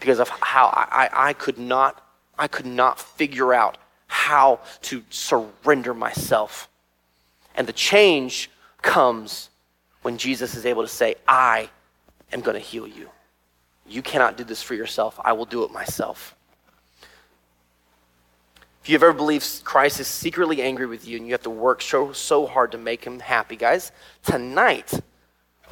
because 0.00 0.18
of 0.18 0.28
how 0.28 0.66
I, 0.66 1.08
I, 1.12 1.28
I 1.28 1.32
could 1.34 1.58
not, 1.58 2.04
I 2.38 2.48
could 2.48 2.66
not 2.66 3.00
figure 3.00 3.54
out 3.54 3.78
how 4.08 4.60
to 4.82 5.02
surrender 5.10 5.94
myself. 5.94 6.68
And 7.54 7.66
the 7.66 7.72
change 7.72 8.50
comes 8.82 9.50
when 10.02 10.18
Jesus 10.18 10.54
is 10.54 10.66
able 10.66 10.82
to 10.82 10.88
say, 10.88 11.14
I 11.26 11.70
am 12.32 12.40
going 12.40 12.54
to 12.54 12.60
heal 12.60 12.86
you. 12.86 13.10
You 13.86 14.02
cannot 14.02 14.36
do 14.36 14.44
this 14.44 14.62
for 14.62 14.74
yourself. 14.74 15.18
I 15.24 15.32
will 15.32 15.46
do 15.46 15.64
it 15.64 15.72
myself. 15.72 16.34
If 18.82 18.88
you've 18.92 19.02
ever 19.02 19.12
believed 19.12 19.64
Christ 19.64 20.00
is 20.00 20.06
secretly 20.06 20.62
angry 20.62 20.86
with 20.86 21.06
you 21.06 21.16
and 21.16 21.26
you 21.26 21.32
have 21.32 21.42
to 21.42 21.50
work 21.50 21.82
so, 21.82 22.12
so 22.12 22.46
hard 22.46 22.72
to 22.72 22.78
make 22.78 23.04
him 23.04 23.20
happy, 23.20 23.56
guys, 23.56 23.92
tonight, 24.22 24.92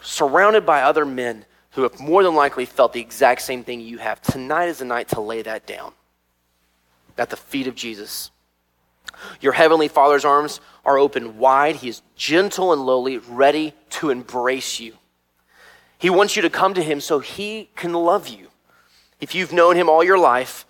surrounded 0.02 0.66
by 0.66 0.82
other 0.82 1.06
men 1.06 1.44
who 1.70 1.82
have 1.82 1.98
more 2.00 2.22
than 2.22 2.34
likely 2.34 2.64
felt 2.64 2.92
the 2.92 3.00
exact 3.00 3.42
same 3.42 3.64
thing 3.64 3.80
you 3.80 3.98
have, 3.98 4.20
tonight 4.20 4.66
is 4.66 4.78
the 4.78 4.84
night 4.84 5.08
to 5.08 5.20
lay 5.20 5.42
that 5.42 5.66
down 5.66 5.92
at 7.18 7.30
the 7.30 7.36
feet 7.36 7.66
of 7.66 7.74
Jesus. 7.74 8.30
Your 9.40 9.52
heavenly 9.52 9.88
Father's 9.88 10.24
arms 10.24 10.60
are 10.84 10.98
open 10.98 11.38
wide. 11.38 11.76
He 11.76 11.88
is 11.88 12.02
gentle 12.16 12.72
and 12.72 12.84
lowly, 12.84 13.18
ready 13.18 13.74
to 13.90 14.10
embrace 14.10 14.78
you. 14.80 14.94
He 15.98 16.10
wants 16.10 16.36
you 16.36 16.42
to 16.42 16.50
come 16.50 16.74
to 16.74 16.82
him 16.82 17.00
so 17.00 17.20
he 17.20 17.70
can 17.76 17.92
love 17.92 18.28
you. 18.28 18.48
If 19.20 19.34
you've 19.34 19.52
known 19.52 19.76
him 19.76 19.88
all 19.88 20.04
your 20.04 20.18
life 20.18 20.66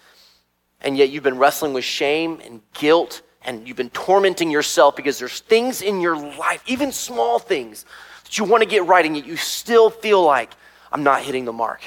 and 0.81 0.97
yet 0.97 1.11
you've 1.11 1.25
been 1.25 1.39
wrestling 1.39 1.73
with 1.73 1.85
shame 1.85 2.41
and 2.45 2.61
guilt 2.75 3.23
and 3.43 3.67
you've 3.67 3.77
been 3.77 3.91
tormenting 3.91 4.51
yourself 4.51 4.95
because 4.97 5.19
there's 5.19 5.41
things 5.41 5.83
in 5.83 6.01
your 6.01 6.17
life, 6.17 6.62
even 6.67 6.93
small 6.93 7.39
things, 7.39 7.85
that 8.25 8.39
you 8.39 8.45
want 8.45 8.62
to 8.62 8.69
get 8.69 8.85
right 8.87 9.05
and 9.05 9.17
yet 9.17 9.27
you 9.27 9.37
still 9.37 9.91
feel 9.91 10.23
like 10.23 10.53
I'm 10.93 11.03
not 11.03 11.23
hitting 11.23 11.45
the 11.45 11.53
mark. 11.53 11.83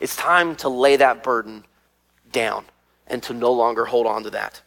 It's 0.00 0.16
time 0.16 0.56
to 0.56 0.68
lay 0.68 0.96
that 0.96 1.22
burden 1.22 1.64
down 2.32 2.64
and 3.06 3.22
to 3.24 3.32
no 3.32 3.52
longer 3.52 3.84
hold 3.84 4.06
on 4.06 4.24
to 4.24 4.30
that. 4.30 4.60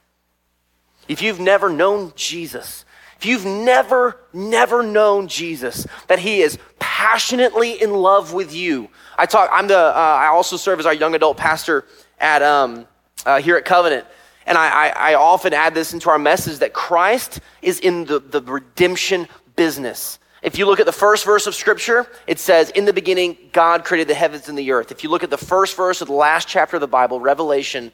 If 1.08 1.22
you've 1.22 1.40
never 1.40 1.70
known 1.70 2.14
Jesus, 2.16 2.86
if 3.18 3.26
you've 3.26 3.46
never, 3.46 4.20
never 4.34 4.84
known 4.84 5.28
Jesus, 5.28 5.88
that 6.08 6.20
he 6.20 6.42
is 6.42 6.60
passionately 6.98 7.80
in 7.80 7.94
love 7.94 8.34
with 8.34 8.56
you. 8.56 8.90
I 9.20 9.28
talk, 9.28 9.52
I'm 9.54 9.68
the, 9.68 9.78
uh, 9.78 9.94
I 9.94 10.30
also 10.30 10.58
serve 10.58 10.80
as 10.80 10.88
our 10.88 10.96
young 10.96 11.14
adult 11.14 11.38
pastor 11.38 11.86
at, 12.20 12.42
um, 12.42 12.88
uh, 13.24 13.40
here 13.40 13.56
at 13.56 13.66
Covenant. 13.66 14.08
And 14.48 14.58
I, 14.58 14.68
I, 14.68 15.12
I 15.12 15.14
often 15.14 15.54
add 15.54 15.76
this 15.76 15.94
into 15.94 16.10
our 16.10 16.18
message 16.18 16.58
that 16.58 16.74
Christ 16.74 17.40
is 17.62 17.80
in 17.82 18.06
the, 18.06 18.18
the 18.20 18.42
redemption 18.42 19.28
business. 19.56 20.18
If 20.42 20.58
you 20.58 20.66
look 20.66 20.80
at 20.80 20.88
the 20.88 20.92
first 20.92 21.24
verse 21.24 21.46
of 21.46 21.54
Scripture, 21.54 22.08
it 22.26 22.40
says, 22.40 22.72
In 22.72 22.86
the 22.86 22.94
beginning, 22.94 23.38
God 23.54 23.86
created 23.86 24.08
the 24.08 24.16
heavens 24.16 24.50
and 24.50 24.58
the 24.58 24.72
earth. 24.72 24.92
If 24.92 25.04
you 25.04 25.12
look 25.12 25.22
at 25.22 25.30
the 25.30 25.38
first 25.38 25.78
verse 25.78 26.02
of 26.02 26.08
the 26.08 26.16
last 26.16 26.48
chapter 26.48 26.78
of 26.78 26.82
the 26.82 26.88
Bible, 26.88 27.20
Revelation, 27.20 27.92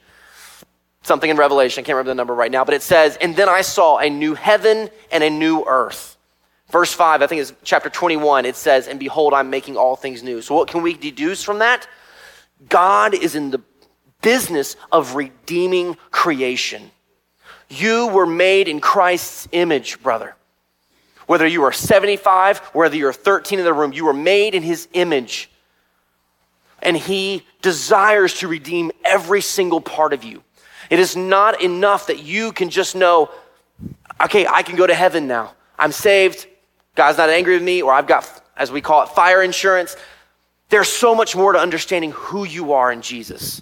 something 1.01 1.29
in 1.29 1.35
Revelation, 1.35 1.81
I 1.81 1.83
can't 1.83 1.97
remember 1.97 2.11
the 2.11 2.15
number 2.15 2.35
right 2.35 2.51
now, 2.51 2.63
but 2.63 2.73
it 2.73 2.81
says, 2.81 3.17
And 3.19 3.35
then 3.35 3.49
I 3.49 3.63
saw 3.63 3.97
a 3.97 4.09
new 4.09 4.33
heaven 4.33 4.89
and 5.11 5.25
a 5.25 5.29
new 5.29 5.65
earth. 5.67 6.15
Verse 6.73 6.91
5, 6.91 7.21
I 7.21 7.27
think 7.27 7.39
it's 7.39 7.53
chapter 7.63 7.87
21, 7.87 8.47
it 8.47 8.55
says, 8.55 8.87
And 8.87 8.99
behold, 8.99 9.35
I'm 9.35 9.51
making 9.51 9.77
all 9.77 9.95
things 9.95 10.23
new. 10.23 10.41
So, 10.41 10.55
what 10.55 10.67
can 10.67 10.81
we 10.81 10.95
deduce 10.95 11.43
from 11.43 11.59
that? 11.59 11.87
God 12.67 13.13
is 13.13 13.35
in 13.35 13.51
the 13.51 13.61
business 14.23 14.75
of 14.91 15.13
redeeming 15.13 15.97
creation. 16.09 16.89
You 17.69 18.07
were 18.07 18.25
made 18.25 18.67
in 18.67 18.81
Christ's 18.81 19.47
image, 19.51 20.01
brother. 20.01 20.35
Whether 21.27 21.45
you 21.45 21.61
are 21.61 21.71
75, 21.71 22.57
whether 22.73 22.95
you're 22.95 23.13
13 23.13 23.59
in 23.59 23.65
the 23.65 23.73
room, 23.73 23.93
you 23.93 24.05
were 24.05 24.11
made 24.11 24.55
in 24.55 24.63
his 24.63 24.87
image. 24.93 25.51
And 26.81 26.97
he 26.97 27.45
desires 27.61 28.33
to 28.39 28.47
redeem 28.47 28.91
every 29.05 29.41
single 29.41 29.79
part 29.79 30.11
of 30.11 30.23
you. 30.23 30.41
It 30.89 30.97
is 30.97 31.15
not 31.15 31.61
enough 31.61 32.07
that 32.07 32.23
you 32.23 32.51
can 32.51 32.71
just 32.71 32.95
know, 32.95 33.29
okay, 34.19 34.47
I 34.47 34.63
can 34.63 34.75
go 34.75 34.87
to 34.87 34.95
heaven 34.95 35.27
now. 35.27 35.53
I'm 35.77 35.91
saved. 35.91 36.47
God's 36.95 37.17
not 37.17 37.29
angry 37.29 37.55
with 37.55 37.63
me, 37.63 37.81
or 37.81 37.91
I've 37.91 38.07
got, 38.07 38.43
as 38.55 38.71
we 38.71 38.81
call 38.81 39.03
it, 39.03 39.09
fire 39.09 39.41
insurance. 39.41 39.95
There's 40.69 40.89
so 40.89 41.15
much 41.15 41.35
more 41.35 41.53
to 41.53 41.59
understanding 41.59 42.11
who 42.11 42.45
you 42.45 42.73
are 42.73 42.91
in 42.91 43.01
Jesus 43.01 43.61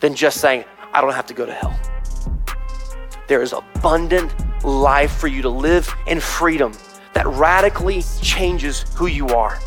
than 0.00 0.14
just 0.14 0.40
saying, 0.40 0.64
I 0.92 1.00
don't 1.00 1.14
have 1.14 1.26
to 1.26 1.34
go 1.34 1.46
to 1.46 1.52
hell. 1.52 1.78
There 3.28 3.42
is 3.42 3.52
abundant 3.52 4.32
life 4.64 5.12
for 5.16 5.26
you 5.26 5.42
to 5.42 5.48
live 5.48 5.92
in 6.06 6.20
freedom 6.20 6.72
that 7.14 7.26
radically 7.26 8.02
changes 8.20 8.84
who 8.94 9.06
you 9.06 9.28
are. 9.28 9.58